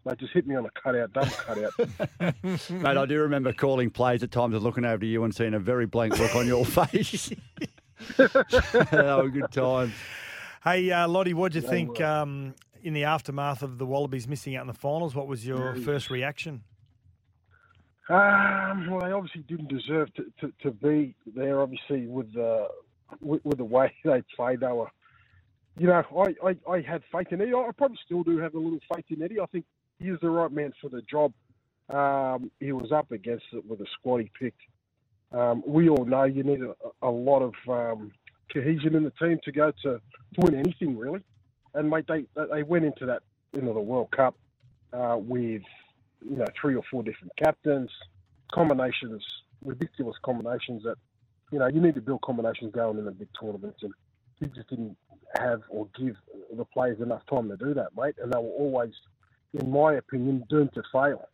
mate, 0.04 0.18
just 0.18 0.32
hit 0.32 0.46
me 0.46 0.54
on 0.56 0.66
a 0.66 0.70
cutout, 0.80 1.12
double 1.12 1.30
cutout. 1.30 1.72
Mate, 2.70 2.96
I 2.96 3.06
do 3.06 3.20
remember 3.20 3.52
calling 3.52 3.90
plays 3.90 4.22
at 4.22 4.30
times 4.30 4.54
and 4.54 4.62
looking 4.64 4.84
over 4.84 4.98
to 4.98 5.06
you 5.06 5.22
and 5.24 5.34
seeing 5.34 5.54
a 5.54 5.58
very 5.60 5.86
blank 5.86 6.18
look 6.18 6.34
on 6.34 6.46
your 6.46 6.64
face. 6.66 7.30
that 8.16 9.20
were 9.22 9.28
good 9.30 9.50
times. 9.52 9.92
Hey, 10.64 10.90
uh, 10.90 11.06
Lote, 11.08 11.32
what 11.34 11.52
do 11.52 11.60
you 11.60 11.66
think 11.66 12.00
um, 12.00 12.54
in 12.82 12.92
the 12.94 13.04
aftermath 13.04 13.62
of 13.62 13.78
the 13.78 13.86
Wallabies 13.86 14.26
missing 14.26 14.56
out 14.56 14.62
in 14.62 14.66
the 14.66 14.72
finals? 14.74 15.14
What 15.14 15.28
was 15.28 15.46
your 15.46 15.76
first 15.76 16.10
reaction? 16.10 16.62
Um, 18.08 18.88
well, 18.88 19.00
they 19.00 19.10
obviously 19.10 19.42
didn't 19.42 19.68
deserve 19.68 20.14
to, 20.14 20.24
to, 20.40 20.52
to 20.62 20.70
be 20.70 21.14
there. 21.34 21.60
Obviously, 21.60 22.06
with 22.06 22.32
the 22.32 22.68
with, 23.20 23.44
with 23.44 23.58
the 23.58 23.64
way 23.64 23.92
they 24.04 24.22
played, 24.34 24.60
they 24.60 24.68
were. 24.68 24.90
You 25.78 25.88
know, 25.88 26.02
I, 26.16 26.34
I, 26.48 26.72
I 26.72 26.80
had 26.80 27.02
faith 27.12 27.26
in 27.32 27.42
Eddie. 27.42 27.52
I 27.52 27.68
probably 27.76 27.98
still 28.06 28.22
do 28.22 28.38
have 28.38 28.54
a 28.54 28.58
little 28.58 28.78
faith 28.94 29.04
in 29.10 29.22
Eddie. 29.22 29.40
I 29.40 29.46
think 29.46 29.66
he 29.98 30.08
is 30.08 30.18
the 30.22 30.30
right 30.30 30.50
man 30.50 30.72
for 30.80 30.88
the 30.88 31.02
job. 31.02 31.32
Um, 31.90 32.50
he 32.60 32.72
was 32.72 32.92
up 32.92 33.12
against 33.12 33.44
it 33.52 33.64
with 33.68 33.80
a 33.80 33.86
squad 33.98 34.18
he 34.18 34.30
picked. 34.38 34.60
Um, 35.32 35.62
we 35.66 35.88
all 35.90 36.04
know 36.04 36.24
you 36.24 36.44
need 36.44 36.62
a, 36.62 36.74
a 37.06 37.10
lot 37.10 37.42
of 37.42 37.52
um, 37.68 38.12
cohesion 38.52 38.94
in 38.94 39.04
the 39.04 39.12
team 39.20 39.38
to 39.44 39.52
go 39.52 39.70
to, 39.82 40.00
to 40.00 40.00
win 40.38 40.54
anything 40.54 40.96
really. 40.96 41.20
And 41.74 41.90
mate, 41.90 42.06
they 42.08 42.24
they 42.50 42.62
went 42.62 42.86
into 42.86 43.04
that 43.06 43.22
into 43.52 43.72
the 43.72 43.80
World 43.80 44.10
Cup 44.10 44.34
uh, 44.92 45.16
with 45.18 45.62
you 46.28 46.36
know 46.36 46.46
three 46.60 46.74
or 46.74 46.82
four 46.90 47.02
different 47.02 47.32
captains, 47.36 47.90
combinations 48.52 49.22
ridiculous 49.64 50.16
combinations 50.24 50.82
that 50.84 50.96
you 51.52 51.58
know 51.58 51.66
you 51.66 51.80
need 51.80 51.94
to 51.94 52.00
build 52.00 52.22
combinations 52.22 52.72
going 52.72 52.98
in 52.98 53.04
the 53.04 53.10
big 53.10 53.28
tournaments, 53.38 53.78
and 53.82 53.92
he 54.40 54.46
just 54.46 54.68
didn't 54.68 54.96
have 55.38 55.62
or 55.68 55.88
give 55.98 56.14
the 56.56 56.64
players 56.64 57.00
enough 57.00 57.22
time 57.28 57.48
to 57.48 57.56
do 57.56 57.74
that, 57.74 57.88
mate. 57.96 58.14
And 58.22 58.32
they 58.32 58.38
were 58.38 58.44
always, 58.44 58.92
in 59.54 59.70
my 59.70 59.94
opinion, 59.94 60.44
doomed 60.48 60.72
to 60.74 60.82
fail. 60.92 61.28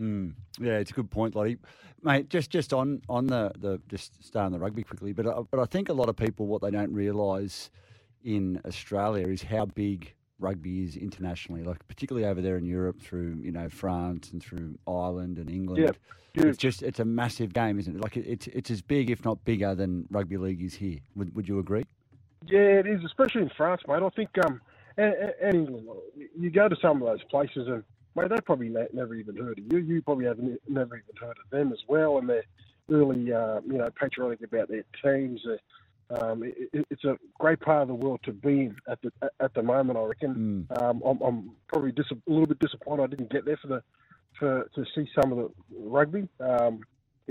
Mm. 0.00 0.34
Yeah, 0.60 0.78
it's 0.78 0.90
a 0.90 0.94
good 0.94 1.10
point, 1.10 1.34
Lote. 1.34 1.58
Mate, 2.02 2.28
just 2.28 2.50
just 2.50 2.72
on 2.72 3.02
on 3.08 3.26
the, 3.26 3.52
the 3.58 3.80
just 3.88 4.24
stay 4.24 4.40
on 4.40 4.52
the 4.52 4.58
rugby 4.58 4.82
quickly, 4.82 5.12
but 5.12 5.26
I, 5.26 5.40
but 5.50 5.60
I 5.60 5.64
think 5.64 5.88
a 5.88 5.94
lot 5.94 6.08
of 6.08 6.16
people 6.16 6.46
what 6.46 6.62
they 6.62 6.70
don't 6.70 6.92
realise 6.92 7.70
in 8.24 8.60
Australia 8.66 9.26
is 9.26 9.42
how 9.42 9.66
big 9.66 10.14
rugby 10.38 10.84
is 10.84 10.96
internationally, 10.96 11.62
like 11.62 11.86
particularly 11.88 12.26
over 12.26 12.40
there 12.40 12.56
in 12.56 12.64
Europe 12.64 13.00
through 13.00 13.38
you 13.42 13.52
know 13.52 13.68
France 13.68 14.30
and 14.32 14.42
through 14.42 14.78
Ireland 14.86 15.38
and 15.38 15.50
England. 15.50 15.96
Yeah, 16.34 16.44
It's 16.44 16.58
just 16.58 16.82
it's 16.82 17.00
a 17.00 17.04
massive 17.04 17.52
game, 17.52 17.78
isn't 17.78 17.96
it? 17.96 18.00
Like 18.00 18.16
it, 18.16 18.26
it's 18.26 18.46
it's 18.48 18.70
as 18.70 18.82
big, 18.82 19.10
if 19.10 19.24
not 19.24 19.44
bigger, 19.44 19.74
than 19.74 20.06
rugby 20.10 20.36
league 20.36 20.62
is 20.62 20.74
here. 20.74 20.98
Would 21.16 21.34
would 21.34 21.48
you 21.48 21.58
agree? 21.58 21.84
Yeah, 22.46 22.60
it 22.60 22.86
is, 22.86 23.04
especially 23.04 23.42
in 23.42 23.50
France, 23.56 23.82
mate. 23.88 24.02
I 24.02 24.08
think 24.10 24.30
um, 24.44 24.60
and, 24.96 25.14
and 25.42 25.54
England. 25.54 25.88
You 26.38 26.50
go 26.50 26.68
to 26.68 26.76
some 26.80 27.02
of 27.02 27.08
those 27.08 27.24
places, 27.24 27.66
and 27.68 27.82
mate, 28.14 28.28
they 28.30 28.40
probably 28.40 28.68
ne- 28.68 28.86
never 28.92 29.14
even 29.14 29.36
heard 29.36 29.58
of 29.58 29.64
you. 29.72 29.78
You 29.78 30.02
probably 30.02 30.26
have 30.26 30.38
ne- 30.38 30.56
never 30.68 30.96
even 30.96 31.16
heard 31.20 31.36
of 31.44 31.50
them 31.50 31.72
as 31.72 31.80
well, 31.88 32.18
and 32.18 32.28
they're 32.28 32.44
really, 32.88 33.32
uh, 33.32 33.60
you 33.66 33.78
know, 33.78 33.88
patriotic 34.00 34.42
about 34.42 34.68
their 34.68 34.84
teams. 35.02 35.40
Uh, 35.46 35.56
um, 36.10 36.42
it, 36.42 36.54
it, 36.72 36.86
it's 36.90 37.04
a 37.04 37.16
great 37.38 37.60
part 37.60 37.82
of 37.82 37.88
the 37.88 37.94
world 37.94 38.20
to 38.24 38.32
be 38.32 38.60
in 38.66 38.76
at 38.88 38.98
the 39.02 39.12
at 39.40 39.52
the 39.54 39.62
moment. 39.62 39.98
I 39.98 40.02
reckon. 40.02 40.66
Mm. 40.70 40.82
Um, 40.82 41.02
I'm, 41.04 41.20
I'm 41.20 41.50
probably 41.68 41.92
dis- 41.92 42.10
a 42.10 42.30
little 42.30 42.46
bit 42.46 42.58
disappointed 42.58 43.02
I 43.02 43.06
didn't 43.06 43.30
get 43.30 43.44
there 43.44 43.58
for 43.58 43.68
the 43.68 43.82
for 44.38 44.68
to 44.74 44.84
see 44.94 45.08
some 45.20 45.32
of 45.32 45.38
the 45.38 45.50
rugby. 45.76 46.28
Um, 46.40 46.80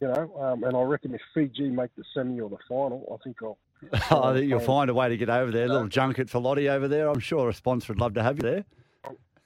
you 0.02 0.08
know, 0.08 0.32
um, 0.40 0.64
and 0.64 0.76
I 0.76 0.82
reckon 0.82 1.16
if 1.16 1.22
Fiji 1.34 1.70
make 1.70 1.96
the 1.96 2.04
semi 2.14 2.40
or 2.40 2.50
the 2.50 2.58
final, 2.70 3.18
I 3.20 3.24
think 3.24 3.38
I'll. 3.42 3.58
I 3.94 4.34
think 4.34 4.50
you'll 4.50 4.60
find 4.60 4.90
a 4.90 4.94
way 4.94 5.10
to 5.10 5.18
get 5.18 5.30
over 5.30 5.52
there. 5.52 5.66
A 5.66 5.70
little 5.70 5.88
junket 5.88 6.30
for 6.30 6.40
Lote 6.40 6.60
over 6.60 6.88
there. 6.88 7.10
I'm 7.10 7.20
sure 7.20 7.50
a 7.50 7.54
sponsor 7.54 7.94
would 7.94 8.02
love 8.02 8.16
to 8.16 8.24
have 8.24 8.38
you 8.38 8.42
there. 8.42 8.66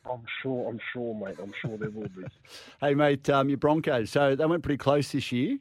I'm 0.10 0.24
sure. 0.42 0.70
I'm 0.70 0.80
sure, 0.94 1.14
mate. 1.16 1.36
I'm 1.42 1.54
sure 1.62 1.78
there 1.78 1.90
will 1.90 2.08
be. 2.10 2.24
Hey, 2.82 2.96
mate, 2.96 3.30
um, 3.30 3.50
your 3.50 3.58
Broncos. 3.58 4.10
So 4.10 4.36
they 4.36 4.46
went 4.46 4.64
pretty 4.64 4.78
close 4.78 5.12
this 5.12 5.32
year, 5.32 5.60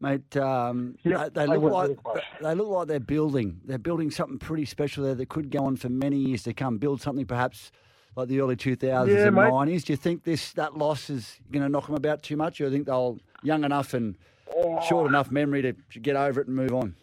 mate. 0.00 0.36
Um, 0.36 0.96
Yeah, 1.02 1.28
they, 1.32 1.46
they 1.46 1.56
look 1.56 1.72
like 1.72 1.98
they 2.40 2.54
look 2.54 2.68
like 2.68 2.88
they're 2.88 3.00
building. 3.00 3.60
They're 3.64 3.78
building 3.78 4.10
something 4.10 4.38
pretty 4.38 4.64
special 4.64 5.04
there 5.04 5.14
that 5.14 5.28
could 5.28 5.50
go 5.50 5.64
on 5.64 5.76
for 5.76 5.88
many 5.88 6.16
years 6.16 6.42
to 6.44 6.54
come. 6.54 6.78
Build 6.78 7.00
something 7.00 7.26
perhaps 7.26 7.70
like 8.16 8.28
the 8.28 8.40
early 8.40 8.56
2000s 8.56 9.08
Yeah, 9.08 9.26
and 9.28 9.36
90s. 9.36 9.84
Do 9.84 9.92
you 9.92 9.96
think 9.96 10.24
this 10.24 10.52
that 10.54 10.76
loss 10.76 11.10
is 11.10 11.38
going 11.50 11.62
to 11.62 11.68
knock 11.68 11.86
them 11.86 11.94
about 11.94 12.22
too 12.22 12.36
much, 12.36 12.60
or 12.60 12.64
do 12.64 12.70
you 12.70 12.76
think 12.76 12.86
they'll 12.86 13.18
young 13.42 13.64
enough 13.64 13.94
and 13.94 14.16
Oh. 14.52 14.80
short 14.80 15.06
enough 15.08 15.30
memory 15.30 15.62
to, 15.62 15.72
to 15.92 16.00
get 16.00 16.16
over 16.16 16.40
it 16.40 16.48
and 16.48 16.56
move 16.56 16.72
on? 16.72 16.96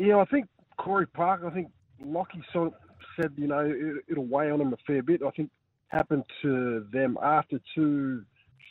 Yeah, 0.00 0.16
I 0.16 0.24
think 0.24 0.46
Corey 0.78 1.06
Park. 1.06 1.42
I 1.46 1.50
think 1.50 1.68
Lockie 2.02 2.42
sort 2.54 2.68
of 2.68 2.74
said, 3.20 3.32
you 3.36 3.46
know, 3.46 3.60
it, 3.60 4.04
it'll 4.08 4.24
weigh 4.26 4.50
on 4.50 4.58
them 4.58 4.72
a 4.72 4.76
fair 4.86 5.02
bit. 5.02 5.22
I 5.22 5.30
think 5.30 5.50
happened 5.88 6.24
to 6.42 6.86
them 6.90 7.18
after 7.22 7.60
two 7.74 8.24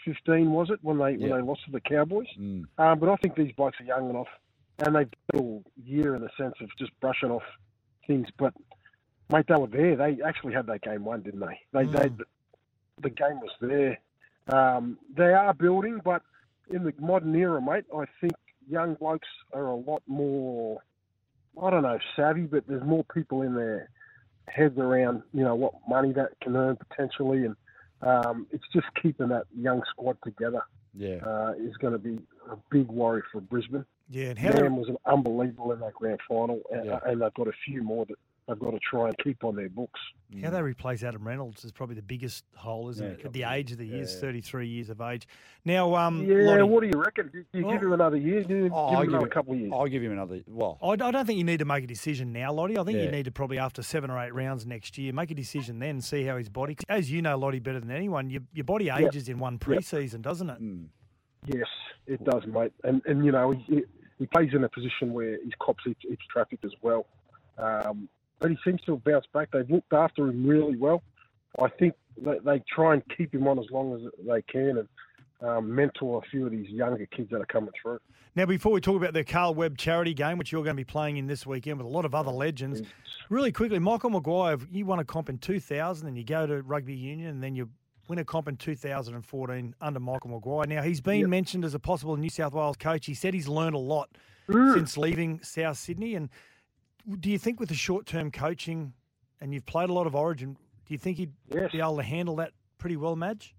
fifteen, 0.05 0.51
was 0.51 0.69
it 0.69 0.79
when 0.81 0.97
they 0.97 1.17
when 1.17 1.31
they 1.31 1.41
lost 1.41 1.65
to 1.65 1.71
the 1.71 1.81
Cowboys? 1.81 2.27
Mm. 2.39 2.65
Um, 2.77 3.00
but 3.00 3.09
I 3.09 3.15
think 3.17 3.35
these 3.35 3.51
blokes 3.53 3.79
are 3.81 3.85
young 3.85 4.09
enough, 4.09 4.27
and 4.79 4.95
they 4.95 5.03
did 5.03 5.41
all 5.41 5.63
year 5.83 6.15
in 6.15 6.21
the 6.21 6.29
sense 6.38 6.55
of 6.62 6.69
just 6.77 6.91
brushing 7.00 7.31
off 7.31 7.43
things. 8.07 8.27
But 8.38 8.53
mate, 9.31 9.45
they 9.47 9.55
were 9.55 9.67
there. 9.67 9.95
They 9.95 10.21
actually 10.25 10.53
had 10.53 10.67
that 10.67 10.81
game 10.81 11.03
won, 11.03 11.21
didn't 11.21 11.41
they? 11.41 11.59
They, 11.74 11.85
they 11.85 12.09
the 13.01 13.09
game 13.09 13.39
was 13.41 13.51
there. 13.59 14.00
Um, 14.47 14.97
they 15.15 15.33
are 15.33 15.53
building, 15.53 16.00
but 16.03 16.21
in 16.69 16.83
the 16.83 16.93
modern 17.00 17.35
era, 17.35 17.62
mate, 17.62 17.85
I 17.95 18.05
think 18.21 18.33
young 18.69 18.95
blokes 18.95 19.27
are 19.53 19.67
a 19.67 19.75
lot 19.75 20.03
more. 20.07 20.79
I 21.62 21.69
don't 21.69 21.83
know, 21.83 22.00
savvy, 22.15 22.43
but 22.43 22.67
there's 22.67 22.84
more 22.84 23.06
people 23.13 23.41
in 23.41 23.56
their 23.56 23.89
heads 24.47 24.77
around, 24.77 25.23
you 25.34 25.43
know, 25.43 25.56
what 25.56 25.73
money 25.88 26.12
that 26.13 26.39
can 26.41 26.56
earn 26.56 26.77
potentially, 26.77 27.45
and 27.45 27.56
um, 28.01 28.47
it's 28.51 28.63
just 28.73 28.88
keeping 29.01 29.29
that 29.29 29.45
young 29.58 29.81
squad 29.89 30.17
together 30.23 30.62
Yeah. 30.93 31.17
uh, 31.25 31.53
is 31.58 31.75
going 31.77 31.93
to 31.93 31.99
be 31.99 32.19
a 32.49 32.55
big 32.69 32.88
worry 32.88 33.23
for 33.31 33.41
Brisbane. 33.41 33.86
Yeah, 34.10 34.29
and 34.29 34.39
how 34.39 34.51
they 34.51 34.62
Nam 34.62 34.77
was 34.77 34.88
an 34.88 34.97
unbelievable 35.05 35.71
in 35.71 35.79
that 35.79 35.93
grand 35.93 36.19
final, 36.27 36.62
and, 36.71 36.86
Yeah. 36.86 36.99
and 37.05 37.21
they've 37.21 37.34
got 37.34 37.47
a 37.47 37.53
few 37.65 37.81
more 37.84 38.05
that 38.05 38.17
they've 38.47 38.60
got 38.60 38.71
to 38.71 38.79
try 38.79 39.08
and 39.08 39.17
keep 39.23 39.43
on 39.43 39.55
their 39.55 39.69
books. 39.69 39.99
How 40.43 40.49
they 40.49 40.62
replace 40.62 41.03
Adam 41.03 41.25
Reynolds 41.25 41.63
is 41.65 41.71
probably 41.71 41.95
the 41.95 42.01
biggest 42.01 42.43
hole, 42.55 42.89
isn't 42.89 43.05
Yeah, 43.05 43.13
it? 43.13 43.25
At 43.25 43.34
the 43.34 43.43
age 43.43 43.71
of 43.71 43.77
the 43.77 43.86
years, 43.86 44.13
yeah. 44.13 44.21
33 44.21 44.67
years 44.67 44.89
of 44.89 45.01
age. 45.01 45.27
Now, 45.63 45.95
um, 45.95 46.23
yeah, 46.25 46.36
Lote, 46.55 46.69
what 46.69 46.81
do 46.81 46.88
you 46.88 47.01
reckon? 47.01 47.29
Do 47.34 47.43
you 47.58 47.65
Oh. 47.67 47.71
give 47.71 47.81
him 47.81 47.93
another 47.93 48.17
year? 48.17 48.43
Do 48.43 48.55
you 48.55 48.65
Oh, 48.65 48.67
give 48.67 48.73
I'll 48.73 48.89
him 48.89 49.01
give 49.01 49.10
another 49.13 49.25
it- 49.27 49.31
couple 49.34 49.53
of 49.53 49.60
years? 49.60 49.71
I'll 49.73 49.88
give 49.88 50.03
him 50.03 50.12
another. 50.12 50.41
Well, 50.47 50.77
I, 50.81 50.89
I 50.89 50.95
don't 50.95 51.25
think 51.25 51.38
you 51.38 51.43
need 51.43 51.60
to 51.60 51.65
make 51.65 51.84
a 51.84 51.88
decision 51.88 52.34
now, 52.34 52.51
Lote. 52.51 52.77
I 52.77 52.84
think 52.84 52.97
Yeah. 52.97 53.05
you 53.05 53.12
need 53.12 53.25
to 53.25 53.31
probably 53.31 53.58
after 53.58 53.81
seven 53.81 54.10
or 54.12 54.19
eight 54.19 54.34
rounds 54.34 54.65
next 54.65 54.97
year 54.97 55.13
make 55.13 55.31
a 55.31 55.36
decision 55.36 55.79
then, 55.79 56.01
see 56.01 56.23
how 56.23 56.38
his 56.38 56.49
body. 56.49 56.77
As 56.89 57.12
you 57.12 57.21
know, 57.21 57.38
Lote, 57.38 57.62
better 57.63 57.79
than 57.79 57.91
anyone, 57.91 58.29
your, 58.29 58.41
your 58.53 58.65
body 58.65 58.89
ages 58.89 59.29
in 59.29 59.39
one 59.39 59.58
pre-season, 59.58 60.21
doesn't 60.21 60.49
it? 60.49 60.62
mm, 60.62 60.86
Yes, 61.47 61.67
it 62.08 62.23
does, 62.23 62.45
mate. 62.47 62.73
And 62.84 63.01
and 63.05 63.23
you 63.23 63.31
know 63.31 63.51
he, 63.51 63.84
he 64.17 64.25
plays 64.25 64.49
in 64.53 64.63
a 64.63 64.69
position 64.69 65.13
where 65.13 65.34
his 65.43 65.53
cops 65.60 65.84
heaps, 65.86 66.01
heaps 66.01 66.25
traffic 66.31 66.60
as 66.63 66.71
well. 66.81 67.05
Um, 67.58 68.10
but 68.39 68.52
he 68.52 68.58
seems 68.65 68.82
to 68.82 68.93
have 68.93 69.04
bounced 69.04 69.32
back. 69.34 69.50
They've 69.52 69.69
looked 69.69 69.93
after 69.93 70.28
him 70.28 70.45
really 70.45 70.76
well. 70.76 71.04
I 71.60 71.69
think 71.69 71.93
they, 72.17 72.39
they 72.43 72.63
try 72.74 72.93
and 72.93 73.04
keep 73.17 73.34
him 73.34 73.48
on 73.48 73.60
as 73.60 73.65
long 73.71 73.95
as 73.95 74.02
they 74.28 74.41
can 74.41 74.78
and 74.78 74.88
um, 75.41 75.74
mentor 75.74 76.21
a 76.26 76.30
few 76.30 76.45
of 76.45 76.52
these 76.52 76.69
younger 76.69 77.06
kids 77.06 77.30
that 77.32 77.41
are 77.41 77.45
coming 77.45 77.71
through. 77.82 78.00
Now, 78.36 78.45
before 78.45 78.74
we 78.74 78.82
talk 78.82 78.98
about 78.98 79.13
the 79.13 79.24
Carl 79.24 79.54
Webb 79.54 79.78
charity 79.78 80.13
game, 80.13 80.38
which 80.38 80.52
you're 80.52 80.63
going 80.63 80.76
to 80.76 80.80
be 80.80 80.84
playing 80.84 81.17
in 81.17 81.28
this 81.28 81.45
weekend 81.45 81.78
with 81.78 81.86
a 81.86 81.89
lot 81.89 82.04
of 82.04 82.13
other 82.13 82.32
legends, 82.32 82.82
really 83.30 83.52
quickly, 83.52 83.80
Michael 83.80 84.10
Maguire, 84.10 84.58
you 84.71 84.86
won 84.86 85.00
a 85.00 85.06
comp 85.06 85.30
in 85.30 85.38
2000 85.38 86.08
and 86.08 86.17
you 86.17 86.24
go 86.24 86.45
to 86.45 86.62
rugby 86.62 86.95
union 86.95 87.30
and 87.30 87.41
then 87.41 87.56
you 87.56 87.69
win 88.10 88.19
a 88.19 88.26
comp 88.26 88.48
in 88.48 88.58
2014 88.58 89.76
under 89.80 90.00
Michael 90.00 90.32
Maguire. 90.32 90.67
Now, 90.67 90.82
he's 90.82 91.02
been 91.02 91.30
mentioned 91.30 91.63
as 91.63 91.74
a 91.74 91.80
possible 91.80 92.17
New 92.17 92.30
South 92.30 92.54
Wales 92.54 92.78
coach. 92.78 93.06
He 93.06 93.13
said 93.13 93.34
he's 93.34 93.48
learned 93.48 93.76
a 93.76 93.80
lot 93.80 94.10
since 94.48 94.98
leaving 94.98 95.39
South 95.41 95.78
Sydney. 95.78 96.15
And 96.15 96.30
do 97.20 97.30
you 97.30 97.38
think 97.38 97.60
with 97.60 97.70
the 97.70 97.76
short 97.76 98.06
term 98.06 98.32
coaching 98.32 98.94
and 99.41 99.54
you've 99.54 99.65
played 99.65 99.89
a 99.89 99.94
lot 99.94 100.08
of 100.08 100.15
Origin, 100.15 100.54
do 100.86 100.94
you 100.94 100.98
think 100.98 101.18
he'd 101.18 101.34
Yes. 101.54 101.72
be 101.72 101.80
able 101.80 101.98
to 101.98 102.04
handle 102.04 102.36
that 102.38 102.52
pretty 102.78 102.98
well, 102.98 103.15
Madge? 103.15 103.56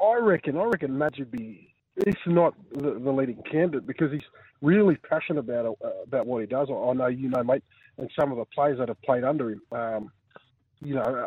I 0.00 0.16
reckon. 0.16 0.56
I 0.56 0.64
reckon 0.64 0.96
Madge 0.96 1.18
would 1.18 1.30
be, 1.30 1.74
if 1.96 2.16
not 2.26 2.54
the, 2.72 2.94
the 2.94 3.10
leading 3.12 3.42
candidate, 3.42 3.86
because 3.86 4.12
he's 4.12 4.22
really 4.62 4.96
passionate 4.96 5.40
about 5.40 5.76
uh, 5.84 5.88
about 6.04 6.26
what 6.26 6.40
he 6.40 6.46
does. 6.46 6.68
I, 6.70 6.74
I 6.74 6.92
know 6.92 7.06
you 7.08 7.28
know, 7.28 7.42
mate, 7.42 7.62
and 7.98 8.10
some 8.18 8.30
of 8.32 8.38
the 8.38 8.46
players 8.46 8.78
that 8.78 8.88
have 8.88 9.00
played 9.02 9.24
under 9.24 9.50
him. 9.50 9.62
Um, 9.72 10.12
you 10.82 10.94
know, 10.94 11.02
uh, 11.02 11.26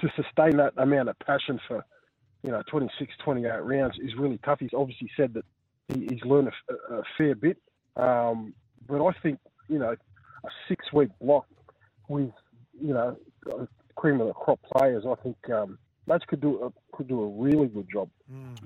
to 0.00 0.08
sustain 0.14 0.56
that 0.58 0.74
amount 0.76 1.08
of 1.08 1.18
passion 1.18 1.58
for, 1.66 1.84
you 2.44 2.52
know, 2.52 2.62
26, 2.70 3.12
28 3.24 3.48
rounds 3.64 3.96
is 4.00 4.14
really 4.16 4.38
tough. 4.44 4.60
He's 4.60 4.70
obviously 4.72 5.10
said 5.16 5.34
that 5.34 5.44
he, 5.88 6.06
he's 6.08 6.24
learned 6.24 6.52
a 6.90 7.02
fair 7.18 7.34
bit, 7.34 7.56
um, 7.96 8.54
but 8.86 9.04
I 9.04 9.12
think 9.22 9.40
you 9.68 9.78
know, 9.78 9.96
a 10.44 10.48
six-week 10.68 11.10
block 11.20 11.46
with 12.08 12.30
you 12.80 12.92
know, 12.92 13.16
cream 13.96 14.20
of 14.20 14.26
the 14.28 14.32
crop 14.34 14.60
players. 14.74 15.04
I 15.10 15.14
think. 15.22 15.36
Um, 15.50 15.78
Madge 16.06 16.26
could 16.26 16.42
do 16.42 16.62
a, 16.62 16.94
could 16.94 17.08
do 17.08 17.22
a 17.22 17.26
really 17.28 17.66
good 17.66 17.86
job 17.90 18.10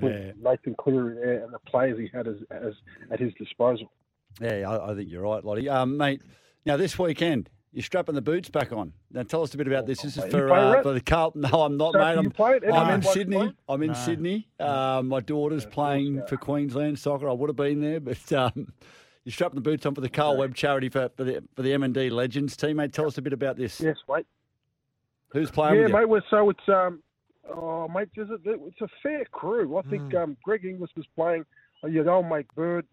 with 0.01 0.12
Yeah. 0.12 0.33
Nathan 0.43 0.75
Cleary 0.75 1.14
there 1.14 1.45
and 1.45 1.55
the 1.55 1.61
players 1.61 1.97
he 1.97 2.09
had 2.12 2.27
as, 2.27 2.35
as 2.51 2.73
at 3.12 3.21
his 3.21 3.33
disposal. 3.35 3.93
Yeah, 4.41 4.69
I, 4.69 4.91
I 4.91 4.95
think 4.97 5.09
you're 5.09 5.23
right, 5.23 5.45
Lote. 5.45 5.69
Um, 5.69 5.97
mate, 5.97 6.21
now 6.67 6.77
this 6.77 6.99
weekend, 6.99 7.49
you're 7.73 7.85
strapping 7.85 8.17
the 8.17 8.23
boots 8.23 8.49
back 8.51 8.73
on. 8.73 8.93
Now 9.12 9.23
tell 9.23 9.45
us 9.45 9.55
a 9.55 9.57
bit 9.57 9.69
about 9.69 9.87
this. 9.87 10.01
This 10.03 10.17
is 10.17 10.25
for, 10.25 10.53
uh, 10.53 10.83
for 10.83 10.95
the 10.95 11.01
Carlton. 11.01 11.43
No, 11.43 11.62
I'm 11.62 11.77
not, 11.77 11.93
So, 11.93 12.01
mate. 12.01 12.19
I'm, 12.19 12.25
you 12.25 12.31
play 12.31 12.57
it? 12.57 12.64
Any 12.64 12.73
I'm 12.73 12.95
in 12.95 13.03
Sydney. 13.03 13.55
I'm 13.69 13.83
in 13.85 13.95
Sydney. 13.95 14.49
Um, 14.59 15.07
my 15.07 15.21
daughter's 15.21 15.64
playing 15.64 16.23
for 16.27 16.37
Queensland 16.37 16.99
soccer. 16.99 17.29
I 17.29 17.33
would 17.35 17.49
have 17.49 17.57
been 17.57 17.81
there, 17.81 18.01
but 18.01 18.33
um, 18.33 18.73
you're 19.29 19.33
strapping 19.35 19.57
the 19.57 19.61
boots 19.61 19.85
on 19.85 19.95
for 19.95 20.01
the 20.01 20.09
Carl 20.09 20.38
Webb 20.38 20.55
charity 20.55 20.88
for, 20.88 21.11
for 21.14 21.23
the 21.23 21.45
for 21.55 21.61
the 21.61 21.75
M&D 21.75 22.09
Legends 22.09 22.57
teammate. 22.57 22.95
Tell 22.95 23.07
us 23.07 23.19
a 23.19 23.23
bit 23.23 23.35
about 23.35 23.59
this. 23.59 23.79
Yes, 23.79 23.99
mate. 24.09 24.27
Who's 25.29 25.51
playing 25.51 25.75
yeah, 25.75 25.81
with 25.83 25.91
you? 25.91 25.97
mate. 25.99 26.09
Well, 26.09 26.23
so 26.31 26.49
it's 26.49 26.67
um, 26.69 27.03
oh, 27.55 27.87
mate, 27.88 28.09
there's 28.17 28.31
a, 28.31 28.38
it's 28.43 28.81
a 28.81 28.88
fair 29.03 29.27
crew. 29.27 29.77
I 29.77 29.83
think 29.83 30.12
Hmm. 30.12 30.17
um, 30.17 30.37
Greg 30.43 30.64
Inglis 30.64 30.88
was 30.97 31.05
playing. 31.14 31.45
Oh, 31.83 31.88
your 31.88 32.09
old 32.11 32.25
mate 32.27 32.47
Bird, 32.57 32.87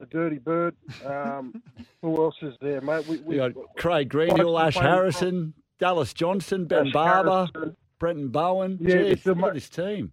the 0.00 0.06
Dirty 0.06 0.38
Bird. 0.38 0.74
Um, 1.04 1.62
who 2.00 2.16
else 2.24 2.36
is 2.40 2.54
there, 2.62 2.80
mate? 2.80 3.06
We, 3.06 3.18
We 3.18 3.36
got 3.36 3.52
Craig 3.76 4.08
Greenhill, 4.08 4.58
Ash 4.58 4.72
playing 4.72 4.88
Harrison, 4.88 5.54
Dallas 5.78 6.14
Johnson, 6.14 6.64
Ben 6.64 6.86
Ash 6.86 6.92
Barber, 6.94 7.48
Harrison. 7.52 7.76
Brenton 7.98 8.28
Bowen. 8.28 8.78
Yeah, 8.80 8.94
Jeez, 8.96 9.10
it's 9.12 9.26
a 9.26 9.28
look 9.28 9.38
ma- 9.38 9.46
at 9.48 9.54
this 9.54 9.68
team. 9.68 10.10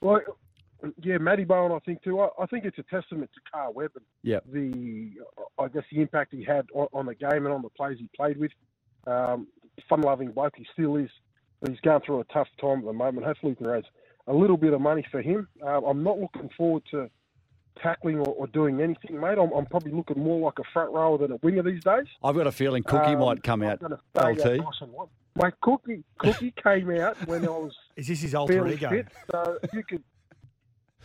Well, 0.00 0.22
yeah, 1.02 1.18
Matty 1.18 1.44
Bowen, 1.44 1.72
I 1.72 1.78
think 1.80 2.02
too. 2.02 2.20
I, 2.20 2.28
I 2.40 2.46
think 2.46 2.64
it's 2.64 2.78
a 2.78 2.82
testament 2.84 3.30
to 3.34 3.40
Carl 3.52 3.72
Webb 3.72 3.92
and 3.96 4.04
Yep. 4.22 4.44
the, 4.52 5.10
I 5.58 5.68
guess, 5.68 5.84
the 5.92 6.00
impact 6.00 6.32
he 6.34 6.44
had 6.44 6.66
on, 6.74 6.86
on 6.92 7.06
the 7.06 7.14
game 7.14 7.44
and 7.46 7.48
on 7.48 7.62
the 7.62 7.68
players 7.70 7.98
he 7.98 8.08
played 8.16 8.36
with. 8.38 8.52
Um, 9.06 9.48
fun-loving 9.88 10.32
bloke, 10.32 10.54
he 10.56 10.66
still 10.72 10.96
is. 10.96 11.10
But 11.60 11.70
he's 11.70 11.80
going 11.80 12.00
through 12.06 12.20
a 12.20 12.24
tough 12.24 12.46
time 12.60 12.78
at 12.80 12.84
the 12.84 12.92
moment. 12.92 13.26
Hopefully, 13.26 13.52
he 13.52 13.56
can 13.56 13.66
raise 13.66 13.84
a 14.28 14.32
little 14.32 14.56
bit 14.56 14.72
of 14.72 14.80
money 14.80 15.04
for 15.10 15.20
him. 15.20 15.48
Um, 15.66 15.84
I'm 15.84 16.02
not 16.04 16.18
looking 16.20 16.48
forward 16.56 16.82
to 16.92 17.10
tackling 17.82 18.18
or, 18.18 18.26
or 18.28 18.46
doing 18.48 18.80
anything, 18.80 19.18
mate. 19.20 19.38
I'm, 19.38 19.52
I'm 19.52 19.66
probably 19.66 19.92
looking 19.92 20.22
more 20.22 20.40
like 20.40 20.58
a 20.58 20.64
front 20.72 20.92
rower 20.92 21.18
than 21.18 21.32
a 21.32 21.36
winger 21.42 21.62
these 21.62 21.82
days. 21.82 22.06
I've 22.22 22.36
got 22.36 22.46
a 22.46 22.52
feeling 22.52 22.82
Cookie 22.84 23.14
Um, 23.14 23.20
might 23.20 23.42
come 23.42 23.62
I'm 23.62 23.70
out. 23.70 23.82
LT. 23.82 23.90
out 24.16 24.38
nice 24.46 24.64
and 24.80 24.92
wide. 24.92 25.08
My 25.36 25.50
cookie 25.62 26.02
cookie 26.18 26.52
came 26.62 26.90
out 26.90 27.16
when 27.28 27.44
I 27.44 27.48
was 27.50 27.72
Is 27.96 28.08
this 28.08 28.20
his 28.22 28.34
alter 28.34 28.66
ego? 28.68 28.90
fit, 28.90 29.06
so 29.30 29.58
you 29.72 29.82
could. 29.84 30.02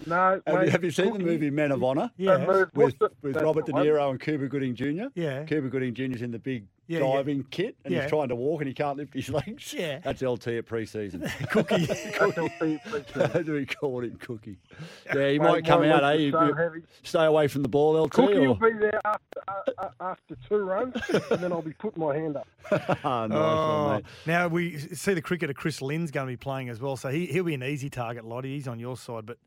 No, 0.05 0.41
Have, 0.45 0.55
mate, 0.55 0.65
you, 0.65 0.71
have 0.71 0.83
you 0.83 0.91
seen 0.91 1.13
the 1.13 1.19
movie 1.19 1.49
Men 1.49 1.71
of 1.71 1.83
Honor? 1.83 2.11
Yeah. 2.17 2.37
That 2.37 2.75
With, 2.75 2.95
with 3.21 3.35
Robert 3.37 3.65
De. 3.65 3.71
Niro 3.71 4.09
and 4.09 4.19
Cuba 4.19 4.47
Gooding 4.47 4.75
Jr. 4.75 5.05
Yeah. 5.15 5.43
Cuba 5.43 5.69
Gooding 5.69 5.93
Jr.'s 5.93 6.21
in 6.21 6.31
the 6.31 6.39
big 6.39 6.65
Yeah, 6.87 6.99
yeah. 6.99 7.13
diving 7.15 7.43
kit 7.51 7.75
and 7.85 7.93
Yeah. 7.93 8.01
he's 8.01 8.09
trying 8.09 8.27
to 8.29 8.35
walk 8.35 8.61
and 8.61 8.67
he 8.67 8.73
can't 8.73 8.97
lift 8.97 9.13
his 9.13 9.29
legs. 9.29 9.73
Yeah. 9.73 9.99
That's 10.03 10.21
LT 10.21 10.47
at 10.49 10.65
pre-season. 10.65 11.21
Cookie. 11.51 11.85
That's 11.85 12.19
what 12.19 12.51
we- 12.61 12.79
we- 12.91 13.43
do 13.43 13.53
we 13.53 13.65
call 13.65 14.01
him 14.03 14.17
Cookie? 14.17 14.57
Yeah, 15.05 15.13
he 15.29 15.39
Mate, 15.39 15.41
might 15.41 15.65
come 15.65 15.83
out, 15.83 16.03
eh? 16.03 16.07
legs 16.07 16.33
are 16.35 16.45
You- 16.47 16.53
so 16.53 16.73
you- 16.75 16.83
stay 17.03 17.25
away 17.25 17.47
from 17.47 17.61
the 17.63 17.69
ball, 17.69 17.95
LT. 18.03 18.11
Cookie 18.11 18.37
or? 18.39 18.47
will 18.49 18.55
be 18.55 18.73
there 18.73 19.01
after, 19.05 19.41
uh, 19.47 19.71
uh, 19.77 19.89
after 20.01 20.35
two 20.49 20.57
runs, 20.57 20.95
and 21.31 21.39
then 21.41 21.51
I'll 21.53 21.61
be 21.61 21.73
putting 21.73 22.03
my 22.03 22.15
hand 22.15 22.37
up. 22.37 22.47
Ah, 23.05 23.27
nice 23.27 23.31
one, 23.31 23.31
Oh, 23.31 23.93
mate. 23.95 24.05
now 24.25 24.47
we 24.47 24.77
see 24.77 25.13
the 25.13 25.21
cricketer 25.21 25.53
Chris 25.53 25.81
Lynn's 25.81 26.11
going 26.11 26.27
to 26.27 26.31
be 26.31 26.37
playing 26.37 26.69
as 26.69 26.79
well, 26.79 26.95
so 26.97 27.09
he 27.09 27.25
he'll 27.27 27.43
be 27.43 27.53
an 27.53 27.63
easy 27.63 27.89
target, 27.89 28.23
Lote. 28.25 28.45
He's 28.45 28.67
on 28.67 28.79
your 28.79 28.95
side, 28.97 29.25
but 29.25 29.37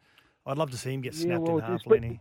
I'd 0.47 0.59
love 0.59 0.71
to 0.71 0.79
see 0.79 0.93
him 0.93 1.01
get 1.01 1.15
Yeah, 1.15 1.23
snapped 1.23 1.43
well, 1.43 1.55
uh, 1.55 1.59
in 1.59 1.65
half, 1.65 1.75
it's 1.75 1.85
been- 1.85 1.93
Lenny. 2.03 2.21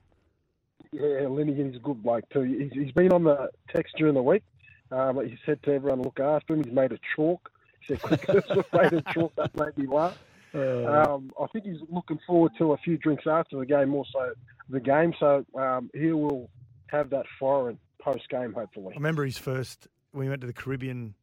Yeah, 0.92 1.28
Linegan's 1.28 1.76
a 1.76 1.80
good 1.80 2.02
bloke 2.04 2.28
too. 2.30 2.42
He's, 2.42 2.72
he's 2.72 2.92
been 2.94 3.12
on 3.12 3.24
the 3.24 3.50
text 3.74 3.96
during 3.98 4.14
the 4.14 4.22
week. 4.24 4.44
Um, 4.92 5.26
he 5.26 5.38
said 5.46 5.62
to 5.64 5.74
everyone, 5.74 6.02
look 6.04 6.20
after 6.20 6.54
him. 6.54 6.64
He's 6.64 6.74
made 6.74 6.92
a 6.94 7.00
chalk. 7.16 7.50
He 7.82 7.88
said, 7.88 8.02
cricketers 8.02 8.44
have 8.50 8.66
made 8.74 8.94
a 8.94 9.02
chalk. 9.14 9.34
That 9.36 9.56
made 9.58 9.78
me 9.78 9.88
laugh. 9.94 10.18
Um, 10.54 11.32
I 11.42 11.48
think 11.52 11.66
he's 11.66 11.82
looking 11.90 12.18
forward 12.26 12.54
to 12.60 12.72
a 12.74 12.78
few 12.78 12.98
drinks 12.98 13.26
after 13.28 13.58
the 13.60 13.66
game, 13.66 13.90
more 13.90 14.06
so 14.14 14.32
the 14.70 14.80
game. 14.80 15.14
So 15.20 15.46
um, 15.56 15.90
he 15.94 16.12
will 16.14 16.50
have 16.88 17.10
that 17.10 17.26
foreign 17.40 17.78
post 18.02 18.30
game, 18.30 18.54
hopefully. 18.54 18.94
I 18.94 18.96
remember 18.98 19.26
his 19.26 19.38
first 19.38 19.88
when 20.12 20.26
we 20.26 20.30
went 20.30 20.40
to 20.42 20.48
the 20.48 20.54
Caribbean 20.54 21.14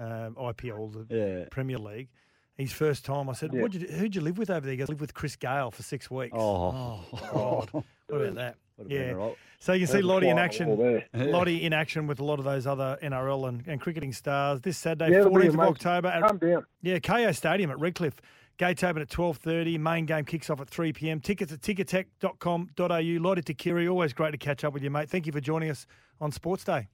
um, 0.00 0.34
IPL, 0.34 1.06
the 1.08 1.14
Yeah. 1.16 1.44
Premier 1.50 1.78
League. 1.78 2.08
His 2.56 2.72
first 2.72 3.04
time, 3.04 3.28
I 3.28 3.34
said, 3.34 3.52
Yeah. 3.52 3.60
What'd 3.62 3.82
you, 3.82 3.88
"Who'd 3.88 4.14
you 4.14 4.22
live 4.22 4.38
with 4.38 4.48
over 4.48 4.60
there?" 4.60 4.70
He 4.72 4.76
goes, 4.78 4.88
"Live 4.88 5.00
with 5.00 5.12
Chris 5.12 5.36
Gayle 5.36 5.70
for 5.70 5.82
six 5.82 6.10
weeks." 6.10 6.32
Oh, 6.36 7.02
oh 7.12 7.62
God. 7.72 7.84
what 8.08 8.20
about 8.22 8.34
that? 8.36 8.56
Yeah. 8.88 9.10
right. 9.12 9.36
So 9.58 9.72
you 9.72 9.86
can 9.86 9.96
see 9.96 10.02
Lote 10.02 10.22
in 10.22 10.30
fly 10.30 10.30
on 10.30 10.36
the 10.36 10.42
action. 10.42 11.30
Lote 11.32 11.48
in 11.48 11.72
action 11.72 12.06
with 12.06 12.20
a 12.20 12.24
lot 12.24 12.38
of 12.38 12.44
those 12.44 12.66
other 12.66 12.98
NRL 13.02 13.48
and, 13.48 13.66
and 13.66 13.80
cricketing 13.80 14.12
stars 14.12 14.60
this 14.60 14.76
Saturday, 14.78 15.12
Yeah, 15.12 15.24
14th 15.24 15.48
of. 15.48 15.60
October. 15.60 16.08
At, 16.08 16.22
Calm 16.22 16.38
down. 16.38 16.66
yeah, 16.82 16.98
Kayo 16.98 17.34
Stadium 17.34 17.70
at 17.70 17.78
Redcliffe. 17.78 18.20
Gates 18.58 18.82
open 18.84 19.02
at 19.02 19.08
12.30. 19.08 19.78
Main 19.78 20.06
game 20.06 20.24
kicks 20.24 20.48
off 20.48 20.60
at 20.62 20.68
3 20.68 20.92
p.m. 20.94 21.20
Tickets 21.20 21.52
at 21.52 21.60
ticketek.com.au. 21.60 23.20
Lote 23.22 23.44
Tuqiri, 23.44 23.90
always 23.90 24.12
great 24.14 24.30
to 24.32 24.38
catch 24.38 24.64
up 24.64 24.72
with 24.72 24.82
you, 24.82 24.90
mate. 24.90 25.10
Thank 25.10 25.26
you 25.26 25.32
for 25.32 25.40
joining 25.40 25.70
us 25.70 25.86
on 26.20 26.32
Sports 26.32 26.64
Day. 26.64 26.88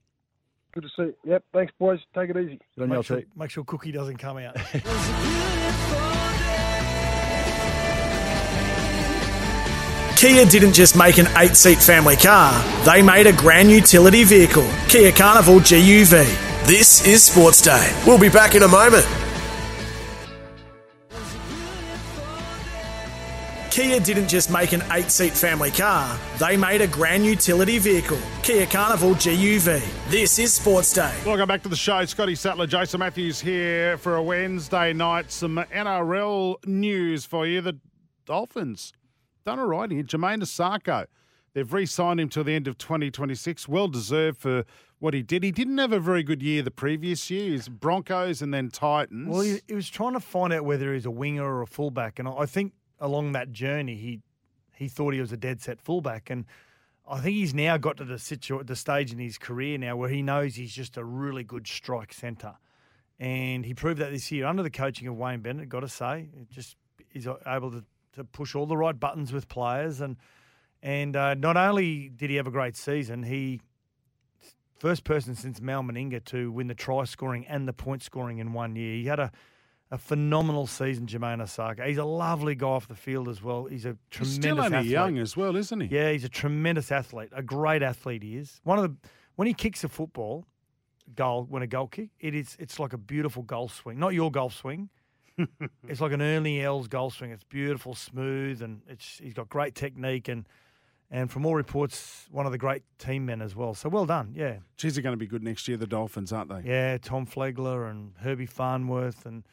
Good 0.72 0.84
to 0.84 0.88
see 0.88 1.02
you. 1.02 1.14
Yep, 1.24 1.44
thanks, 1.52 1.72
boys. 1.78 2.00
Take 2.14 2.30
it 2.30 2.36
easy. 2.36 2.60
Good 2.76 2.84
on 2.84 2.90
you, 2.90 2.96
Make 2.96 3.06
sure, 3.06 3.22
make 3.36 3.50
sure 3.50 3.64
Cookie 3.64 3.92
doesn't 3.92 4.16
come 4.16 4.38
out. 4.38 4.56
Kia 10.22 10.44
didn't 10.44 10.72
just 10.72 10.96
make 10.96 11.18
an 11.18 11.26
eight 11.38 11.56
seat 11.56 11.78
family 11.78 12.14
car, 12.14 12.52
they 12.84 13.02
made 13.02 13.26
a 13.26 13.32
grand 13.32 13.72
utility 13.72 14.22
vehicle. 14.22 14.68
Kia 14.88 15.10
Carnival 15.10 15.56
GUV. 15.56 16.24
This 16.64 17.04
is 17.04 17.24
Sports 17.24 17.60
Day. 17.60 17.92
We'll 18.06 18.20
be 18.20 18.28
back 18.28 18.54
in 18.54 18.62
a 18.62 18.68
moment. 18.68 19.04
Kia 23.72 23.98
didn't 24.00 24.28
just 24.28 24.50
make 24.50 24.72
an 24.72 24.82
eight 24.92 25.10
seat 25.10 25.32
family 25.32 25.70
car, 25.70 26.20
they 26.38 26.58
made 26.58 26.82
a 26.82 26.86
grand 26.86 27.24
utility 27.24 27.78
vehicle. 27.78 28.18
Kia 28.42 28.66
Carnival 28.66 29.14
GUV. 29.14 29.82
This 30.10 30.38
is 30.38 30.52
Sports 30.52 30.92
Day. 30.92 31.10
Welcome 31.24 31.48
back 31.48 31.62
to 31.62 31.70
the 31.70 31.76
show. 31.76 32.04
Scotty 32.04 32.34
Sattler, 32.34 32.66
Jason 32.66 33.00
Matthews 33.00 33.40
here 33.40 33.96
for 33.96 34.16
a 34.16 34.22
Wednesday 34.22 34.92
night. 34.92 35.32
Some 35.32 35.56
NRL 35.56 36.56
news 36.66 37.24
for 37.24 37.46
you. 37.46 37.62
The 37.62 37.78
Dolphins 38.26 38.92
done 39.46 39.58
all 39.58 39.68
right 39.68 39.90
here. 39.90 40.02
Jamayne 40.02 40.42
Isaako, 40.42 41.06
they've 41.54 41.72
re-signed 41.72 42.20
him 42.20 42.28
till 42.28 42.44
the 42.44 42.54
end 42.54 42.68
of 42.68 42.76
2026. 42.76 43.68
Well 43.68 43.88
deserved 43.88 44.36
for 44.36 44.66
what 44.98 45.14
he 45.14 45.22
did. 45.22 45.42
He 45.42 45.50
didn't 45.50 45.78
have 45.78 45.94
a 45.94 45.98
very 45.98 46.22
good 46.22 46.42
year 46.42 46.60
the 46.60 46.70
previous 46.70 47.30
year. 47.30 47.52
He's 47.52 47.70
Broncos 47.70 48.42
and 48.42 48.52
then 48.52 48.68
Titans. 48.68 49.30
Well, 49.30 49.40
he, 49.40 49.60
he 49.66 49.74
was 49.74 49.88
trying 49.88 50.12
to 50.12 50.20
find 50.20 50.52
out 50.52 50.66
whether 50.66 50.92
he's 50.92 51.06
a 51.06 51.10
winger 51.10 51.42
or 51.42 51.62
a 51.62 51.66
fullback, 51.66 52.18
and 52.18 52.28
I 52.28 52.32
I 52.32 52.44
think 52.44 52.74
along 53.02 53.32
that 53.32 53.52
journey, 53.52 53.96
he 53.96 54.20
he 54.74 54.88
thought 54.88 55.12
he 55.12 55.20
was 55.20 55.32
a 55.32 55.36
dead 55.36 55.60
set 55.60 55.80
fullback, 55.80 56.30
and 56.30 56.46
I 57.06 57.20
think 57.20 57.36
he's 57.36 57.52
now 57.52 57.76
got 57.76 57.98
to 57.98 58.04
the 58.04 58.18
situ- 58.18 58.64
the 58.64 58.76
stage 58.76 59.12
in 59.12 59.18
his 59.18 59.36
career 59.36 59.76
now 59.76 59.96
where 59.96 60.08
he 60.08 60.22
knows 60.22 60.54
he's 60.54 60.72
just 60.72 60.96
a 60.96 61.04
really 61.04 61.44
good 61.44 61.66
strike 61.66 62.12
centre, 62.14 62.54
and 63.18 63.66
he 63.66 63.74
proved 63.74 64.00
that 64.00 64.12
this 64.12 64.32
year 64.32 64.46
under 64.46 64.62
the 64.62 64.70
coaching 64.70 65.06
of 65.08 65.18
Wayne 65.18 65.40
Bennett. 65.40 65.68
Got 65.68 65.80
to 65.80 65.88
say, 65.88 66.30
it 66.40 66.50
just 66.50 66.76
he's 67.10 67.26
able 67.46 67.70
to, 67.72 67.84
to 68.14 68.24
push 68.24 68.54
all 68.54 68.66
the 68.66 68.76
right 68.76 68.98
buttons 68.98 69.32
with 69.32 69.48
players, 69.48 70.00
and 70.00 70.16
and 70.82 71.16
uh, 71.16 71.34
not 71.34 71.56
only 71.56 72.08
did 72.08 72.30
he 72.30 72.36
have 72.36 72.46
a 72.46 72.52
great 72.52 72.76
season, 72.76 73.24
he 73.24 73.60
first 74.78 75.04
person 75.04 75.34
since 75.34 75.60
Mal 75.60 75.82
Meninga 75.82 76.24
to 76.24 76.50
win 76.50 76.66
the 76.66 76.74
try 76.74 77.04
scoring 77.04 77.46
and 77.46 77.68
the 77.68 77.72
point 77.72 78.02
scoring 78.02 78.38
in 78.38 78.52
one 78.52 78.74
year. 78.74 78.94
He 78.94 79.04
had 79.06 79.20
a, 79.20 79.30
a 79.92 79.98
phenomenal 79.98 80.66
season, 80.66 81.06
Jamayne 81.06 81.42
Isaako. 81.42 81.86
He's 81.86 81.98
a 81.98 82.04
lovely 82.04 82.54
guy 82.54 82.66
off 82.66 82.88
the 82.88 82.94
field 82.96 83.28
as 83.28 83.42
well. 83.42 83.66
He's 83.66 83.84
a 83.84 83.90
He's 83.90 83.98
tremendous 84.10 84.34
still 84.34 84.60
only 84.60 84.76
athlete. 84.78 84.90
young 84.90 85.18
as 85.18 85.36
well, 85.36 85.54
isn't 85.54 85.80
he? 85.80 85.86
Yeah, 85.94 86.10
he's 86.10 86.24
a 86.24 86.30
tremendous 86.30 86.90
athlete, 86.90 87.28
a 87.32 87.42
great 87.42 87.82
athlete. 87.82 88.22
He 88.22 88.36
is 88.38 88.60
one 88.64 88.78
of 88.78 88.84
the 88.84 89.08
when 89.36 89.46
he 89.46 89.54
kicks 89.54 89.84
a 89.84 89.88
football 89.88 90.46
goal, 91.14 91.46
when 91.48 91.62
a 91.62 91.66
goal 91.66 91.88
kick, 91.88 92.08
it 92.18 92.34
is 92.34 92.56
it's 92.58 92.80
like 92.80 92.94
a 92.94 92.98
beautiful 92.98 93.42
golf 93.42 93.74
swing. 93.74 93.98
Not 93.98 94.14
your 94.14 94.30
golf 94.30 94.54
swing. 94.54 94.88
it's 95.88 96.00
like 96.00 96.12
an 96.12 96.22
Ernie 96.22 96.62
Els 96.62 96.88
golf 96.88 97.14
swing. 97.14 97.30
It's 97.30 97.44
beautiful, 97.44 97.94
smooth, 97.94 98.62
and 98.62 98.80
it's 98.88 99.18
he's 99.22 99.34
got 99.34 99.48
great 99.50 99.74
technique 99.74 100.26
and 100.28 100.46
and 101.10 101.30
from 101.30 101.44
all 101.44 101.54
reports, 101.54 102.26
one 102.30 102.46
of 102.46 102.52
the 102.52 102.58
great 102.58 102.82
team 102.98 103.26
men 103.26 103.42
as 103.42 103.54
well. 103.54 103.74
So 103.74 103.90
well 103.90 104.06
done, 104.06 104.32
yeah. 104.34 104.56
Geez, 104.78 104.94
they're 104.94 105.02
going 105.02 105.12
to 105.12 105.18
be 105.18 105.26
good 105.26 105.42
next 105.42 105.68
year, 105.68 105.76
the 105.76 105.86
Dolphins, 105.86 106.32
aren't 106.32 106.48
they? 106.48 106.62
Yeah, 106.70 106.96
Tom 106.96 107.26
Flegler 107.26 107.90
and 107.90 108.12
Herbie 108.20 108.46
Farnworth 108.46 109.26
and 109.26 109.44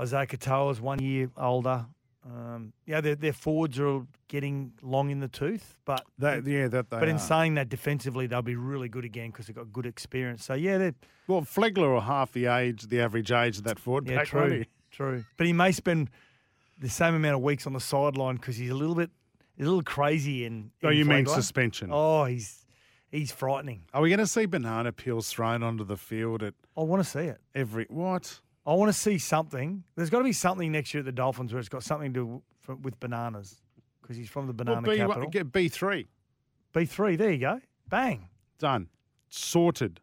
Isaiah 0.00 0.26
Katoa's 0.26 0.80
one 0.80 1.00
year 1.00 1.30
older. 1.36 1.86
Um, 2.24 2.72
yeah, 2.86 3.00
their, 3.00 3.14
their 3.14 3.32
forwards 3.32 3.78
are 3.78 4.00
getting 4.26 4.72
long 4.82 5.10
in 5.10 5.20
the 5.20 5.28
tooth, 5.28 5.76
but 5.84 6.02
That, 6.18 6.44
yeah, 6.44 6.66
that 6.66 6.90
they 6.90 6.98
but 6.98 7.08
in 7.08 7.16
are. 7.16 7.20
saying 7.20 7.54
that, 7.54 7.68
defensively 7.68 8.26
they'll 8.26 8.42
be 8.42 8.56
really 8.56 8.88
good 8.88 9.04
again 9.04 9.30
because 9.30 9.46
they've 9.46 9.54
got 9.54 9.72
good 9.72 9.86
experience. 9.86 10.44
So 10.44 10.54
yeah, 10.54 10.76
they're 10.78 10.94
Well, 11.28 11.42
Flegler 11.42 11.88
or 11.88 12.02
half 12.02 12.32
the 12.32 12.46
age, 12.46 12.82
the 12.88 13.00
average 13.00 13.30
age 13.30 13.58
of 13.58 13.64
that 13.64 13.78
forward 13.78 14.08
yeah, 14.08 14.18
pack, 14.18 14.26
true, 14.26 14.64
true. 14.90 15.24
But 15.36 15.46
he 15.46 15.52
may 15.52 15.70
spend 15.70 16.10
the 16.78 16.88
same 16.88 17.14
amount 17.14 17.36
of 17.36 17.42
weeks 17.42 17.64
on 17.64 17.74
the 17.74 17.80
sideline 17.80 18.36
because 18.36 18.56
he's 18.56 18.70
a 18.70 18.74
little 18.74 18.96
bit, 18.96 19.10
a 19.60 19.62
little 19.62 19.82
crazy 19.82 20.44
in. 20.44 20.72
Oh, 20.82 20.88
you 20.88 21.04
mean 21.04 21.26
suspension? 21.26 21.90
Oh, 21.92 22.24
he's 22.24 22.66
he's 23.12 23.30
frightening. 23.30 23.82
Are 23.94 24.02
we 24.02 24.08
going 24.10 24.18
to 24.18 24.26
see 24.26 24.46
banana 24.46 24.90
peels 24.90 25.28
thrown 25.28 25.62
onto 25.62 25.84
the 25.84 25.96
field 25.96 26.42
at 26.42 26.54
I 26.76 26.82
want 26.82 27.04
to 27.04 27.08
see 27.08 27.20
it. 27.20 27.38
every 27.54 27.86
what? 27.88 28.40
I 28.66 28.74
want 28.74 28.88
to 28.92 28.98
see 28.98 29.18
something. 29.18 29.84
There's 29.94 30.10
got 30.10 30.18
to 30.18 30.24
be 30.24 30.32
something 30.32 30.72
next 30.72 30.92
year 30.92 31.00
at 31.00 31.04
the 31.04 31.12
Dolphins 31.12 31.52
where 31.52 31.60
it's 31.60 31.68
got 31.68 31.82
something 31.84 32.12
to 32.12 32.20
do 32.20 32.42
f- 32.68 32.78
with 32.82 32.98
bananas 32.98 33.62
because 34.02 34.16
he's 34.16 34.28
from 34.28 34.46
the 34.46 34.52
Well, 34.52 34.76
banana 34.80 34.88
B, 34.88 34.96
capital. 34.96 35.30
get 35.30 35.52
B 35.52 35.68
three 35.68 36.08
B 36.72 36.84
three, 36.84 37.16
there 37.16 37.30
you 37.30 37.38
go. 37.38 37.60
Bang. 37.88 38.28
done, 38.58 38.88
sorted. 39.28 40.00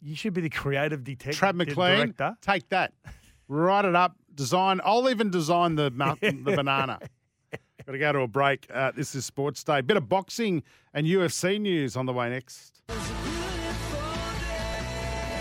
You 0.00 0.14
should 0.14 0.32
be 0.32 0.40
the 0.42 0.48
creative 0.50 1.02
detective. 1.02 1.40
Trav 1.40 1.54
McLean, 1.54 1.96
director. 2.14 2.36
take 2.40 2.68
that, 2.68 2.92
write 3.48 3.84
it 3.84 3.96
up, 3.96 4.14
design. 4.34 4.80
I'll 4.84 5.10
even 5.10 5.30
design 5.30 5.74
the 5.74 5.90
the 5.90 6.52
banana. 6.54 7.00
Got 7.86 7.92
to 7.92 7.98
go 7.98 8.12
to 8.12 8.20
a 8.20 8.28
break. 8.28 8.66
Uh, 8.72 8.92
this 8.94 9.14
is 9.14 9.24
Sports 9.24 9.64
Day. 9.64 9.80
Bit 9.80 9.96
of 9.96 10.08
boxing 10.08 10.62
and 10.94 11.06
UFC 11.06 11.58
news 11.58 11.96
on 11.96 12.04
the 12.06 12.12
way 12.12 12.28
next. 12.28 12.82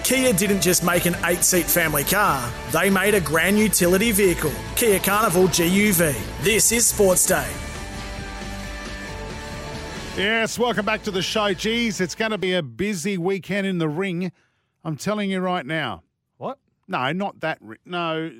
Kia 0.07 0.31
didn't 0.31 0.61
just 0.61 0.85
make 0.85 1.05
an 1.05 1.17
eight 1.25 1.43
seat 1.43 1.65
family 1.65 2.05
car, 2.05 2.49
they 2.71 2.89
made 2.89 3.13
a 3.13 3.19
grand 3.19 3.59
utility 3.59 4.13
vehicle. 4.13 4.53
Kia 4.77 4.99
Carnival 4.99 5.49
GUV. 5.49 6.15
This 6.43 6.71
is 6.71 6.85
Sports 6.87 7.25
Day. 7.25 7.45
Yes, 10.15 10.57
welcome 10.57 10.85
back 10.85 11.03
to 11.03 11.11
the 11.11 11.21
show. 11.21 11.53
Geez, 11.53 11.99
it's 11.99 12.15
going 12.15 12.31
to 12.31 12.37
be 12.37 12.53
a 12.53 12.63
busy 12.63 13.17
weekend 13.17 13.67
in 13.67 13.79
the 13.79 13.89
ring. 13.89 14.31
I'm 14.85 14.95
telling 14.95 15.29
you 15.29 15.41
right 15.41 15.65
now. 15.65 16.03
What? 16.37 16.57
No, 16.87 17.11
not 17.11 17.41
that. 17.41 17.57
ring. 17.59 17.79
no, 17.85 18.31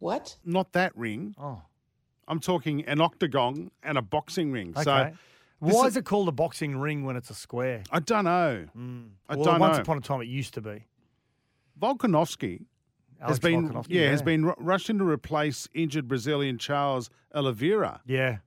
What? 0.00 0.36
not 0.44 0.72
that 0.74 0.94
ring. 0.94 1.34
Oh, 1.40 1.62
I'm 2.28 2.38
talking 2.38 2.84
an 2.84 3.00
octagon 3.00 3.70
and 3.82 3.96
a 3.96 4.02
boxing 4.02 4.52
ring. 4.52 4.74
okay. 4.76 4.82
So 4.84 5.10
this 5.62 5.74
Why 5.74 5.80
is- 5.86 5.92
is 5.92 5.96
it 5.96 6.04
called 6.04 6.28
a 6.28 6.32
boxing 6.32 6.76
ring 6.76 7.02
when 7.04 7.16
it's 7.16 7.30
a 7.30 7.34
square? 7.34 7.82
I 7.90 8.00
don't 8.00 8.24
know. 8.24 8.66
Hmm. 8.74 9.04
I 9.26 9.36
well, 9.36 9.44
don't 9.46 9.60
once 9.60 9.76
know. 9.78 9.82
upon 9.82 9.96
a 9.96 10.00
time 10.02 10.20
it 10.20 10.28
used 10.28 10.52
to 10.54 10.60
be. 10.60 10.84
Volkanovski 11.80 12.66
has 13.20 13.38
been 13.38 13.68
Volkanovski, 13.68 13.86
yeah, 13.90 14.10
has 14.10 14.22
been 14.22 14.44
ru- 14.46 14.54
rushed 14.58 14.90
in 14.90 14.98
to 14.98 15.04
replace 15.04 15.68
injured 15.74 16.08
Brazilian 16.08 16.58
Charles 16.58 17.10
Oliveira. 17.34 18.00
Yeah. 18.06 18.38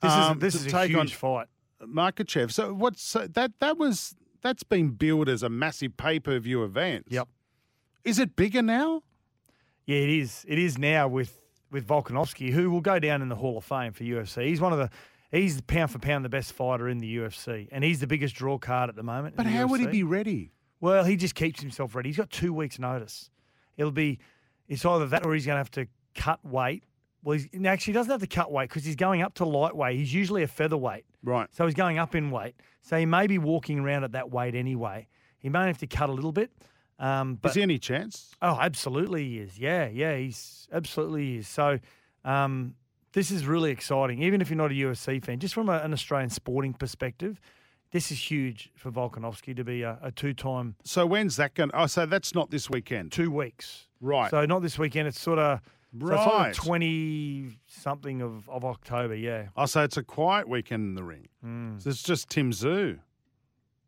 This 0.00 0.12
Um, 0.12 0.36
is 0.36 0.40
this 0.40 0.54
is 0.54 0.66
a 0.66 0.70
take 0.70 0.90
huge 0.90 0.98
on- 1.00 1.06
fight. 1.08 1.46
Makhachev. 1.82 2.50
So 2.52 2.72
what's 2.74 3.02
so 3.02 3.26
that? 3.28 3.58
That 3.60 3.78
was 3.78 4.14
that's 4.42 4.62
been 4.62 4.90
billed 4.90 5.28
as 5.28 5.42
a 5.42 5.48
massive 5.48 5.96
pay 5.96 6.18
per 6.20 6.38
view 6.38 6.64
event. 6.64 7.06
Yep. 7.08 7.28
Is 8.04 8.18
it 8.18 8.34
bigger 8.36 8.62
now? 8.62 9.02
Yeah, 9.86 9.98
it 9.98 10.10
is. 10.10 10.44
It 10.48 10.58
is 10.58 10.78
now 10.78 11.06
with 11.08 11.44
with 11.70 11.86
Volkanovski, 11.86 12.50
who 12.52 12.70
will 12.70 12.80
go 12.80 12.98
down 12.98 13.22
in 13.22 13.28
the 13.28 13.36
Hall 13.36 13.58
of 13.58 13.64
Fame 13.64 13.92
for 13.92 14.02
UFC. 14.04 14.46
He's 14.46 14.60
one 14.60 14.72
of 14.72 14.78
the 14.78 14.90
he's 15.30 15.60
pound 15.60 15.90
for 15.90 15.98
pound 15.98 16.24
the 16.24 16.28
best 16.28 16.52
fighter 16.52 16.88
in 16.88 16.98
the 16.98 17.16
UFC, 17.18 17.68
and 17.70 17.84
he's 17.84 18.00
the 18.00 18.06
biggest 18.06 18.34
draw 18.34 18.58
card 18.58 18.88
at 18.88 18.96
the 18.96 19.02
moment. 19.02 19.36
But 19.36 19.46
how 19.46 19.66
would 19.66 19.80
he 19.80 19.86
be 19.86 20.02
ready? 20.02 20.52
Well, 20.80 21.04
he 21.04 21.16
just 21.16 21.34
keeps 21.34 21.60
himself 21.60 21.94
ready. 21.94 22.08
He's 22.08 22.16
got 22.16 22.30
two 22.30 22.52
weeks' 22.52 22.78
notice. 22.78 23.30
It'll 23.76 23.92
be 23.92 24.18
it's 24.68 24.84
either 24.84 25.06
that 25.08 25.24
or 25.24 25.34
he's 25.34 25.46
going 25.46 25.54
to 25.54 25.58
have 25.58 25.70
to 25.72 25.86
cut 26.14 26.44
weight. 26.44 26.84
Well, 27.24 27.36
he's 27.38 27.48
actually 27.64 27.92
he 27.92 27.94
doesn't 27.94 28.10
have 28.10 28.20
to 28.20 28.26
cut 28.26 28.52
weight 28.52 28.68
because 28.68 28.84
he's 28.84 28.96
going 28.96 29.22
up 29.22 29.34
to 29.34 29.44
lightweight. 29.44 29.96
He's 29.96 30.12
usually 30.14 30.42
a 30.42 30.46
featherweight, 30.48 31.04
Right. 31.22 31.48
so 31.52 31.64
he's 31.66 31.74
going 31.74 31.98
up 31.98 32.14
in 32.14 32.30
weight. 32.30 32.54
So 32.82 32.96
he 32.98 33.06
may 33.06 33.26
be 33.26 33.38
walking 33.38 33.78
around 33.80 34.04
at 34.04 34.12
that 34.12 34.30
weight 34.30 34.54
anyway. 34.54 35.08
He 35.38 35.48
may 35.48 35.66
have 35.66 35.78
to 35.78 35.86
cut 35.86 36.08
a 36.10 36.12
little 36.12 36.32
bit. 36.32 36.50
Um, 37.00 37.36
but 37.36 37.50
Is 37.50 37.54
there 37.54 37.62
any 37.62 37.78
chance? 37.78 38.34
Oh, 38.42 38.58
absolutely 38.60 39.24
he 39.28 39.38
is. 39.38 39.58
Yeah, 39.58 39.88
yeah, 39.88 40.16
he's 40.16 40.68
absolutely 40.72 41.26
he 41.26 41.36
is. 41.38 41.48
So 41.48 41.78
um, 42.24 42.74
this 43.12 43.30
is 43.30 43.46
really 43.46 43.70
exciting. 43.70 44.22
Even 44.22 44.40
if 44.40 44.50
you're 44.50 44.56
not 44.56 44.70
a 44.72 44.74
UFC 44.74 45.24
fan, 45.24 45.38
just 45.38 45.54
from 45.54 45.68
a, 45.68 45.78
an 45.78 45.92
Australian 45.92 46.30
sporting 46.30 46.72
perspective, 46.74 47.40
this 47.90 48.10
is 48.12 48.30
huge 48.30 48.70
for 48.76 48.90
Volkanovski 48.90 49.56
to 49.56 49.64
be 49.64 49.82
a, 49.82 49.98
a 50.02 50.10
two-time 50.12 50.76
So 50.84 51.06
when's 51.06 51.36
that 51.36 51.54
going? 51.54 51.70
Oh, 51.74 51.86
so 51.86 52.06
that's 52.06 52.34
not 52.34 52.50
this 52.50 52.68
weekend. 52.70 53.12
two 53.12 53.30
weeks. 53.30 53.86
Right. 54.00 54.30
So 54.30 54.44
not 54.46 54.62
this 54.62 54.78
weekend. 54.78 55.08
It's 55.08 55.20
sort 55.20 55.38
of 55.38 55.60
so 56.00 56.06
Right. 56.06 56.50
of 56.50 56.56
twenty 56.56 57.58
something 57.66 58.20
of, 58.20 58.48
of 58.50 58.64
October. 58.64 59.14
Yeah. 59.14 59.48
Oh, 59.56 59.64
so 59.66 59.82
it's 59.84 59.96
a 59.96 60.02
quiet 60.02 60.46
weekend 60.48 60.82
in 60.82 60.94
the 60.94 61.02
ring. 61.02 61.28
Hmm. 61.42 61.78
So 61.78 61.88
it's 61.90 62.02
just 62.02 62.28
Tim 62.28 62.50
Tszyu. 62.52 62.98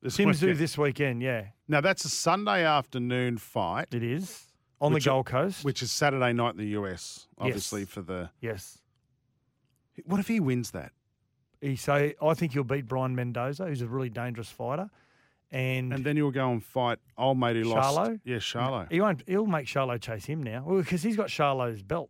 This 0.03 0.17
Tim 0.17 0.31
Tszyu 0.31 0.57
this 0.57 0.79
weekend. 0.79 1.21
Yeah, 1.23 1.49
Now 1.69 1.83
that's 1.83 2.07
a 2.07 2.09
Sunday 2.09 2.65
afternoon 2.65 3.37
fight, 3.37 3.89
it 3.93 4.03
is 4.03 4.47
on 4.81 4.95
the 4.95 5.01
Gold 5.01 5.27
Coast. 5.27 5.63
which 5.63 5.83
is 5.83 5.93
Saturday 5.93 6.33
night 6.33 6.53
in 6.53 6.57
the 6.57 6.69
US. 6.69 7.27
Obviously 7.37 7.85
for 7.85 8.01
the. 8.01 8.31
yes. 8.41 8.79
What 10.07 10.19
if 10.21 10.29
he 10.29 10.41
wins 10.41 10.71
that? 10.71 10.93
He 11.61 11.77
so 11.77 12.13
I 12.23 12.35
think 12.35 12.53
he'll 12.53 12.65
beat 12.65 12.87
Brian 12.87 13.15
Mendoza, 13.15 13.67
who's 13.67 13.83
a 13.83 13.87
really 13.87 14.09
dangerous 14.09 14.49
fighter, 14.49 14.89
and, 15.51 15.93
And 15.93 16.05
then 16.05 16.17
he'll 16.17 16.31
go 16.31 16.51
and 16.51 16.65
fight 16.65 16.99
old 17.19 17.39
mate 17.39 17.57
who 17.57 17.65
lost. 17.65 17.99
Charlo? 17.99 18.21
Yeah, 18.25 18.37
Charlo. 18.37 18.91
He 18.91 19.01
won't. 19.01 19.23
He'll 19.27 19.47
make 19.47 19.67
Charlo 19.67 20.01
chase 20.01 20.25
him 20.25 20.43
now 20.43 20.61
because 20.69 21.03
he's 21.03 21.17
got 21.17 21.29
Charlo's 21.29 21.83
belt. 21.83 22.09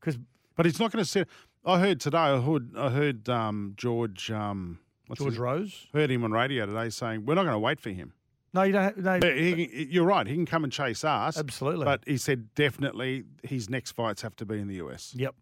Because 0.00 0.18
But 0.56 0.66
he's 0.66 0.80
not 0.80 0.90
going 0.90 1.04
to 1.04 1.10
sit. 1.10 1.28
I 1.64 1.78
heard 1.78 2.00
today. 2.00 2.18
I 2.18 2.40
heard. 2.40 2.76
I 2.76 2.90
heard 2.90 3.28
um, 3.28 3.74
George. 3.76 4.30
Um, 4.30 4.78
what's 5.06 5.20
George 5.20 5.32
his- 5.34 5.38
Rose. 5.38 5.86
Heard 5.92 6.10
him 6.10 6.24
on 6.24 6.32
radio 6.32 6.66
today 6.66 6.90
saying 6.90 7.24
we're 7.26 7.34
not 7.34 7.42
going 7.44 7.54
to 7.54 7.58
wait 7.58 7.80
for 7.80 7.90
him. 7.90 8.14
No, 8.52 8.62
you 8.62 8.72
don't. 8.72 9.04
Have, 9.04 9.22
No, 9.22 9.32
he, 9.32 9.88
you're 9.90 10.04
right. 10.04 10.26
He 10.26 10.34
can 10.34 10.46
come 10.46 10.62
and 10.64 10.72
chase 10.72 11.04
us. 11.04 11.36
absolutely. 11.36 11.84
But 11.84 12.04
he 12.06 12.16
said 12.16 12.54
definitely 12.54 13.24
his 13.42 13.68
next 13.68 13.92
fights 13.92 14.22
have 14.22 14.36
to 14.36 14.46
be 14.46 14.60
in 14.60 14.68
the 14.68 14.76
US. 14.76 15.12
Yep. 15.16 15.34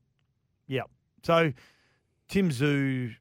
Yep. 0.68 0.90
So 1.22 1.52
Tim 2.32 2.48
Tszyu, 2.48 3.14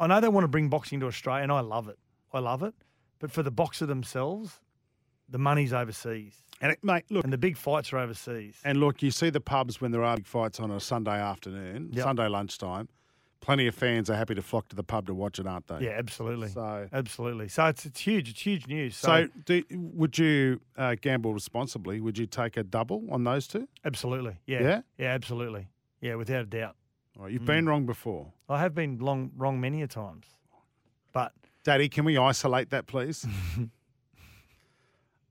I 0.00 0.06
know 0.08 0.20
they 0.20 0.28
want 0.28 0.42
to 0.44 0.48
bring 0.48 0.68
boxing 0.68 0.98
to 1.00 1.06
Australia, 1.06 1.44
and 1.44 1.52
I 1.52 1.60
love 1.60 1.88
it. 1.88 1.96
I 2.32 2.40
love 2.40 2.64
it. 2.64 2.74
But 3.20 3.30
for 3.30 3.44
the 3.44 3.52
boxer 3.52 3.86
themselves, 3.86 4.58
the 5.28 5.38
money's 5.38 5.72
overseas. 5.72 6.42
And 6.60 6.72
it, 6.72 6.78
mate, 6.82 7.04
look, 7.08 7.22
And 7.22 7.32
the 7.32 7.38
big 7.38 7.56
fights 7.56 7.92
are 7.92 7.98
overseas. 7.98 8.56
and 8.64 8.80
look, 8.80 9.00
you 9.00 9.12
see 9.12 9.30
the 9.30 9.40
pubs 9.40 9.80
when 9.80 9.92
there 9.92 10.02
are 10.02 10.16
big 10.16 10.26
fights 10.26 10.58
on 10.58 10.72
a 10.72 10.80
Sunday 10.80 11.20
afternoon, 11.20 11.90
Yep. 11.92 12.02
Sunday 12.02 12.26
lunchtime. 12.26 12.88
Plenty 13.40 13.68
of 13.68 13.76
fans 13.76 14.10
are 14.10 14.16
happy 14.16 14.34
to 14.34 14.42
flock 14.42 14.68
to 14.70 14.76
the 14.76 14.82
pub 14.84 15.06
to 15.06 15.14
watch 15.14 15.38
it, 15.38 15.46
aren't 15.46 15.68
they? 15.68 15.84
yeah, 15.86 15.90
absolutely. 15.92 16.48
So, 16.48 16.88
absolutely. 16.92 17.48
So 17.48 17.66
it's 17.66 17.86
it's 17.86 18.00
huge. 18.00 18.28
It's 18.28 18.40
huge 18.40 18.66
news. 18.66 18.96
So, 18.96 19.24
so 19.26 19.28
do, 19.44 19.62
would 19.70 20.18
you 20.18 20.60
uh, 20.76 20.96
gamble 21.00 21.32
responsibly? 21.32 22.00
Would 22.00 22.18
you 22.18 22.26
take 22.26 22.56
a 22.56 22.64
double 22.64 23.04
on 23.10 23.22
those 23.22 23.46
two? 23.46 23.68
absolutely. 23.84 24.36
Yeah. 24.46 24.62
Yeah? 24.62 24.80
Yeah, 24.98 25.08
absolutely. 25.08 25.68
Yeah, 26.00 26.16
without 26.16 26.42
a 26.42 26.46
doubt. 26.46 26.74
All 27.16 27.24
right, 27.24 27.32
you've 27.32 27.42
Mm. 27.42 27.46
been 27.46 27.66
wrong 27.68 27.86
before. 27.86 28.32
I 28.48 28.60
have 28.60 28.74
been 28.74 28.98
long 28.98 29.32
wrong 29.36 29.60
many 29.60 29.82
a 29.82 29.86
times. 29.86 30.26
But 31.12 31.32
Daddy, 31.62 31.88
can 31.88 32.04
we 32.04 32.16
isolate 32.16 32.70
that, 32.70 32.86
please? 32.86 33.26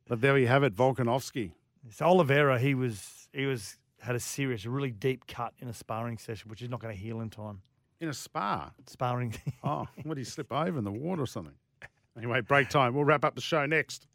but 0.08 0.22
there 0.22 0.38
you 0.38 0.48
have 0.48 0.63
it, 0.63 0.76
Volkanovski. 0.76 1.54
so 1.89 2.06
Oliveira, 2.06 2.60
he 2.60 2.74
was 2.76 3.28
he 3.34 3.46
was 3.46 3.78
had 4.00 4.15
a 4.15 4.20
serious, 4.20 4.65
really 4.65 4.91
deep 4.91 5.28
cut 5.28 5.54
in 5.60 5.67
a 5.67 5.74
sparring 5.74 6.17
session, 6.17 6.50
which 6.50 6.62
is 6.62 6.70
not 6.70 6.80
going 6.80 6.96
to 6.96 7.00
heal 7.00 7.22
in 7.22 7.30
time. 7.30 7.62
In 8.00 8.10
a 8.10 8.13
spa. 8.13 8.72
Sparring. 8.88 9.36
Oh, 9.63 9.88
what 10.04 10.15
did 10.15 10.17
he 10.17 10.24
slip 10.32 10.52
over 10.52 10.78
in 10.80 10.84
the 10.84 10.91
water 10.91 11.22
or 11.22 11.28
something? 11.28 11.54
Anyway, 12.17 12.41
break 12.41 12.67
time. 12.70 12.94
We'll 12.96 13.06
wrap 13.06 13.24
up 13.24 13.36
the 13.36 13.41
show 13.41 13.65
next. 13.67 14.08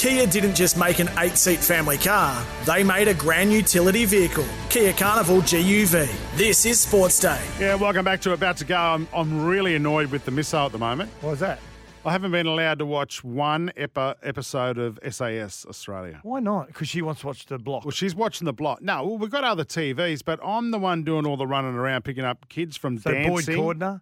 Kia 0.00 0.24
didn't 0.26 0.54
just 0.54 0.78
make 0.78 0.98
an 0.98 1.10
eight 1.18 1.36
seat 1.36 1.58
family 1.58 1.98
car, 1.98 2.42
they 2.64 2.82
made 2.82 3.06
a 3.06 3.12
grand 3.12 3.52
utility 3.52 4.06
vehicle. 4.06 4.46
Kia 4.70 4.94
Carnival 4.94 5.42
GUV. 5.42 6.10
This 6.38 6.64
is 6.64 6.80
Sports 6.80 7.20
Day. 7.20 7.38
Yeah, 7.58 7.74
welcome 7.74 8.02
back 8.02 8.22
to 8.22 8.32
About 8.32 8.56
to 8.56 8.64
Go. 8.64 8.78
I'm, 8.78 9.06
I'm 9.14 9.44
really 9.44 9.74
annoyed 9.74 10.10
with 10.10 10.24
the 10.24 10.30
missile 10.30 10.64
at 10.64 10.72
the 10.72 10.78
moment. 10.78 11.10
what 11.20 11.32
was 11.32 11.40
that? 11.40 11.58
I 12.02 12.12
haven't 12.12 12.32
been 12.32 12.46
allowed 12.46 12.78
to 12.78 12.86
watch 12.86 13.22
one 13.22 13.72
epi- 13.76 14.14
episode 14.22 14.78
of 14.78 14.98
SAS 15.10 15.66
Australia. 15.68 16.20
Why 16.22 16.40
not? 16.40 16.68
Because 16.68 16.88
she 16.88 17.02
wants 17.02 17.20
to 17.20 17.26
watch 17.26 17.44
the 17.44 17.58
block. 17.58 17.84
Well, 17.84 17.90
she's 17.90 18.14
watching 18.14 18.46
the 18.46 18.54
block. 18.54 18.80
No, 18.80 19.04
well, 19.04 19.18
we've 19.18 19.28
got 19.28 19.44
other 19.44 19.66
TVs, 19.66 20.24
but 20.24 20.40
I'm 20.42 20.70
the 20.70 20.78
one 20.78 21.04
doing 21.04 21.26
all 21.26 21.36
the 21.36 21.46
running 21.46 21.74
around, 21.74 22.06
picking 22.06 22.24
up 22.24 22.48
kids 22.48 22.78
from 22.78 22.96
so 22.96 23.12
Boyd 23.12 23.44
dancing. 23.44 23.56
Cordner 23.56 24.00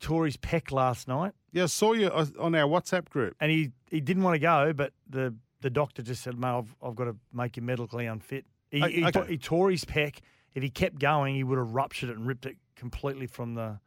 tore 0.00 0.24
his 0.26 0.36
pec 0.36 0.70
last 0.70 1.08
night, 1.08 1.32
Yeah, 1.52 1.64
I 1.64 1.66
saw 1.66 1.92
you 1.92 2.06
uh, 2.08 2.26
on 2.38 2.54
our 2.54 2.68
WhatsApp 2.68 3.08
group. 3.08 3.34
and 3.40 3.50
he, 3.50 3.70
he 3.90 4.00
didn't 4.00 4.22
want 4.22 4.34
to 4.34 4.38
go, 4.40 4.72
but 4.72 4.92
the, 5.08 5.34
the 5.60 5.70
doctor 5.70 6.02
just 6.02 6.22
said, 6.22 6.38
"Mate, 6.38 6.48
I've, 6.58 6.74
I've 6.82 6.94
got 6.94 7.04
to 7.04 7.16
make 7.32 7.56
you 7.56 7.62
medically 7.62 8.06
unfit." 8.06 8.44
He, 8.70 8.82
O- 8.82 8.86
he, 8.88 9.04
okay. 9.04 9.24
he 9.28 9.38
tore 9.38 9.70
his 9.70 9.84
pec. 9.84 10.18
If 10.54 10.62
he 10.62 10.70
kept 10.70 10.98
going, 10.98 11.34
he 11.34 11.44
would 11.44 11.58
have 11.58 11.70
ruptured 11.74 12.10
it 12.10 12.16
and 12.16 12.26
ripped 12.26 12.46
it 12.46 12.56
completely 12.76 13.26
from 13.26 13.54
the 13.54 13.78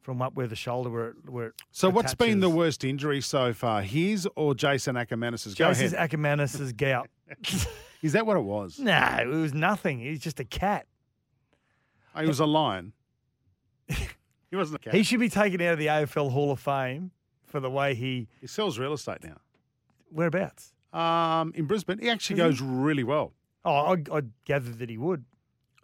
from 0.00 0.22
up 0.22 0.34
where 0.34 0.46
the 0.46 0.56
shoulder 0.56 0.88
where 0.88 1.08
it, 1.08 1.16
where 1.28 1.46
it 1.48 1.54
So, 1.72 1.90
what's 1.90 2.14
been 2.14 2.40
the 2.40 2.48
worst 2.48 2.84
injury 2.84 3.20
so 3.20 3.52
far? 3.52 3.82
His 3.82 4.26
or 4.36 4.54
Jason 4.54 4.96
Ackermanis's? 4.96 5.54
Go 5.54 5.68
Jason 5.68 5.94
ahead. 5.94 6.10
Ackermanis's 6.10 6.72
gout. 6.72 7.08
Is 8.02 8.12
that 8.12 8.24
what 8.26 8.36
it 8.36 8.44
was? 8.44 8.78
no, 8.78 9.18
it 9.20 9.26
was 9.26 9.52
nothing. 9.52 9.98
He's 9.98 10.20
just 10.20 10.40
a 10.40 10.44
cat. 10.44 10.86
Oh, 12.14 12.20
he 12.22 12.26
was 12.28 12.40
a 12.40 12.46
lion. 12.46 12.92
he 14.50 14.56
wasn't. 14.56 14.86
He 14.92 15.02
should 15.02 15.20
be 15.20 15.28
taken 15.28 15.60
out 15.60 15.74
of 15.74 15.78
the 15.78 15.86
AFL 15.86 16.30
Hall 16.32 16.50
of 16.52 16.60
Fame 16.60 17.10
for 17.46 17.60
the 17.60 17.70
way 17.70 17.94
he 17.94 18.28
He 18.40 18.46
sells 18.46 18.78
real 18.78 18.92
estate 18.92 19.22
now. 19.24 19.36
whereabouts. 20.10 20.72
Um, 20.92 21.52
in 21.54 21.66
Brisbane, 21.66 21.98
he 21.98 22.08
actually 22.08 22.36
goes 22.36 22.60
really 22.60 23.04
well. 23.04 23.34
Oh, 23.64 23.94
I, 23.94 24.16
I 24.16 24.22
gathered 24.46 24.78
that 24.78 24.88
he 24.88 24.96
would. 24.96 25.24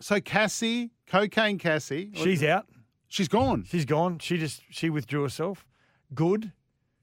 So 0.01 0.21
Cassie, 0.21 0.91
cocaine 1.07 1.59
Cassie, 1.59 2.11
She's 2.15 2.43
out. 2.43 2.67
she's 3.09 3.29
gone. 3.29 3.65
She's 3.69 3.85
gone. 3.85 4.19
She 4.19 4.39
just 4.39 4.63
she 4.71 4.89
withdrew 4.91 5.23
herself. 5.23 5.67
Good. 6.15 6.53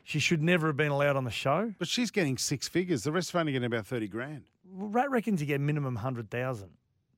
She 0.04 0.20
should 0.20 0.42
never 0.42 0.68
have 0.68 0.78
been 0.78 0.92
allowed 0.92 1.16
on 1.16 1.24
the 1.26 1.32
show. 1.32 1.74
But 1.78 1.88
she's 1.88 2.10
getting 2.12 2.38
six 2.38 2.68
figures. 2.68 3.04
The 3.04 3.12
rest 3.12 3.30
of 3.30 3.34
them 3.34 3.38
are 3.40 3.42
only 3.42 3.52
getting 3.54 3.68
about 3.68 3.86
thirty 3.86 4.08
grand. 4.08 4.44
Well, 4.66 4.90
Rat 4.90 5.12
reckons 5.12 5.42
you 5.42 5.48
get 5.48 5.62
minimum 5.62 5.98
hundred 5.98 6.30
thousand. 6.32 6.72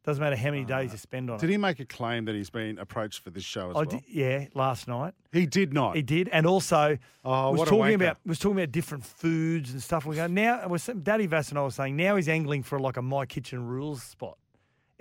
Doesn't 0.04 0.22
matter 0.22 0.36
how 0.36 0.52
many 0.52 0.66
days 0.66 0.90
ah. 0.90 0.94
you 0.94 0.98
spend 0.98 1.30
on 1.30 1.38
it. 1.38 1.40
Did 1.40 1.50
it. 1.50 1.54
he 1.54 1.58
make 1.58 1.80
a 1.80 1.86
claim 1.86 2.26
that 2.26 2.36
he's 2.36 2.50
been 2.50 2.78
approached 2.78 3.24
for 3.24 3.30
this 3.30 3.44
show 3.44 3.70
as 3.70 3.76
I 3.76 3.80
well? 3.80 3.86
did, 3.86 4.04
yeah, 4.10 4.46
last 4.54 4.88
night 4.88 5.14
He 5.32 5.46
did 5.46 5.74
not. 5.74 5.96
he 5.96 6.02
did, 6.02 6.28
and 6.30 6.46
also 6.46 6.98
oh, 7.24 7.52
was 7.52 7.60
what 7.60 7.68
a 7.68 7.72
talking 7.72 7.92
wanker. 7.92 7.96
about 7.96 8.18
was 8.26 8.40
talking 8.40 8.58
about 8.58 8.72
different 8.72 9.06
foods 9.06 9.72
and 9.72 9.82
stuff. 9.82 10.06
We 10.06 10.18
go 10.18 10.28
now. 10.28 10.68
Was 10.68 10.90
Daddy 11.02 11.26
Vass 11.26 11.50
and 11.50 11.58
I 11.58 11.64
was 11.64 11.76
saying 11.76 11.96
now 11.96 12.18
he's 12.18 12.28
angling 12.28 12.64
for 12.64 12.80
like 12.80 12.98
a 12.98 13.02
My 13.02 13.26
Kitchen 13.26 13.66
Rules 13.66 14.04
spot. 14.04 14.38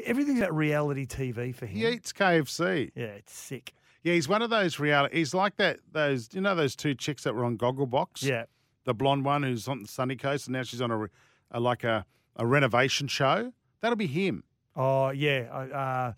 Everything's 0.05 0.39
about 0.39 0.55
reality 0.55 1.07
TV 1.07 1.55
for 1.55 1.67
him. 1.67 1.79
He 1.79 1.89
eats 1.89 2.13
KFC. 2.13 2.93
Yeah, 2.95 3.07
it's 3.07 3.35
sick. 3.35 3.73
Yeah, 4.03 4.15
he's 4.15 4.29
one 4.29 4.43
of 4.43 4.51
those 4.51 4.79
reality. 4.79 5.17
He's 5.17 5.35
like 5.35 5.57
that. 5.57 5.81
Those 5.91 6.29
you 6.33 6.41
know 6.41 6.55
those 6.55 6.75
two 6.77 6.95
chicks 6.95 7.25
that 7.25 7.35
were 7.35 7.45
on 7.45 7.59
Gogglebox. 7.59 8.23
Yeah, 8.23 8.45
the 8.85 8.95
blonde 8.95 9.25
one 9.25 9.43
who's 9.43 9.69
on 9.69 9.83
the 9.83 9.89
sunny 9.89 10.17
coast, 10.17 10.47
and 10.47 10.55
now 10.55 10.63
she's 10.63 10.81
on 10.81 10.91
a, 10.91 10.97
re- 10.97 11.09
a 11.51 11.61
like 11.61 11.85
a, 11.85 12.05
a 12.37 12.47
renovation 12.47 13.09
show. 13.09 13.53
That'll 13.81 13.97
be 13.97 14.07
him, 14.07 14.45
Oh 14.77 15.11
yeah, 15.11 16.13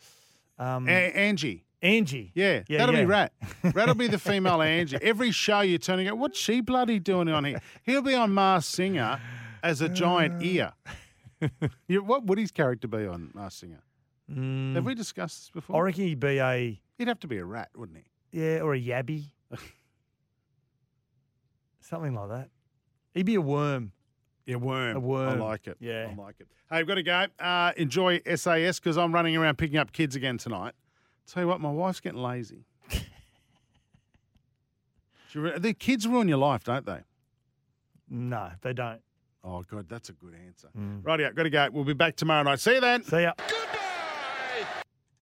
uh, 0.58 0.62
um, 0.62 0.88
A- 0.88 1.12
Angie. 1.12 1.64
Angie. 1.82 2.30
Yeah, 2.34 2.62
Yeah, 2.66 2.78
that'll 2.78 2.94
yeah. 2.94 3.00
be 3.02 3.06
Rat. 3.06 3.32
Rat'll 3.74 3.94
be 3.94 4.06
the 4.08 4.18
female 4.18 4.62
Angie. 4.62 4.96
Every 5.02 5.30
show 5.32 5.60
you're 5.60 5.76
turning 5.78 6.08
out, 6.08 6.16
what's 6.16 6.38
she 6.38 6.62
bloody 6.62 6.98
doing 6.98 7.28
on 7.28 7.44
here? 7.44 7.60
He'll 7.82 8.00
be 8.00 8.14
on 8.14 8.32
Masked 8.32 8.72
Singer 8.72 9.20
as 9.62 9.82
a 9.82 9.88
giant 9.90 10.42
ear. 10.42 10.72
You- 11.86 12.02
what 12.02 12.24
would 12.24 12.38
his 12.38 12.50
character 12.50 12.88
be 12.88 13.06
on 13.06 13.30
Masked 13.34 13.60
Singer? 13.60 13.82
Mm, 14.32 14.74
Have 14.76 14.86
we 14.86 14.94
discussed 14.94 15.40
this 15.40 15.50
before? 15.50 15.76
I 15.76 15.80
reckon 15.80 16.04
he'd 16.04 16.20
be 16.20 16.38
a 16.38 16.80
He'd 16.96 17.08
have 17.08 17.20
to 17.20 17.26
be 17.28 17.36
a 17.36 17.44
rat, 17.44 17.68
wouldn't 17.76 17.98
he? 17.98 18.04
yeah 18.40 18.60
or 18.60 18.72
a 18.74 18.80
yabby, 18.80 19.24
something 21.80 22.14
like 22.14 22.28
that. 22.30 22.48
He'd 23.12 23.26
be 23.26 23.34
a 23.34 23.40
worm. 23.40 23.92
Yeah, 24.46 24.56
worm. 24.56 24.96
A 24.96 25.00
worm. 25.00 25.40
I 25.42 25.44
like 25.44 25.66
it. 25.66 25.76
Yeah. 25.80 26.08
I 26.10 26.14
like 26.20 26.36
it. 26.40 26.46
Hey, 26.70 26.78
we've 26.78 26.86
got 26.86 26.94
to 26.96 27.02
go. 27.02 27.26
Uh, 27.38 27.72
enjoy 27.76 28.20
SAS 28.34 28.78
because 28.78 28.98
I'm 28.98 29.12
running 29.12 29.36
around 29.36 29.56
picking 29.58 29.78
up 29.78 29.92
kids 29.92 30.16
again 30.16 30.38
tonight. 30.38 30.74
Tell 31.26 31.42
you 31.42 31.48
what, 31.48 31.60
my 31.60 31.70
wife's 31.70 32.00
getting 32.00 32.20
lazy. 32.22 32.64
Re- 35.34 35.58
the 35.58 35.72
kids 35.74 36.06
ruin 36.06 36.28
your 36.28 36.38
life, 36.38 36.64
don't 36.64 36.86
they? 36.86 37.00
No, 38.08 38.50
they 38.62 38.72
don't. 38.72 39.00
Oh, 39.42 39.62
God, 39.62 39.86
that's 39.88 40.08
a 40.08 40.12
good 40.12 40.34
answer. 40.46 40.68
Rightio, 41.02 41.34
got 41.34 41.42
to 41.42 41.50
go. 41.50 41.68
We'll 41.72 41.84
be 41.84 41.92
back 41.92 42.16
tomorrow 42.16 42.42
night. 42.42 42.60
See 42.60 42.74
you 42.74 42.80
then. 42.80 43.02
See 43.02 43.22
ya. 43.22 43.32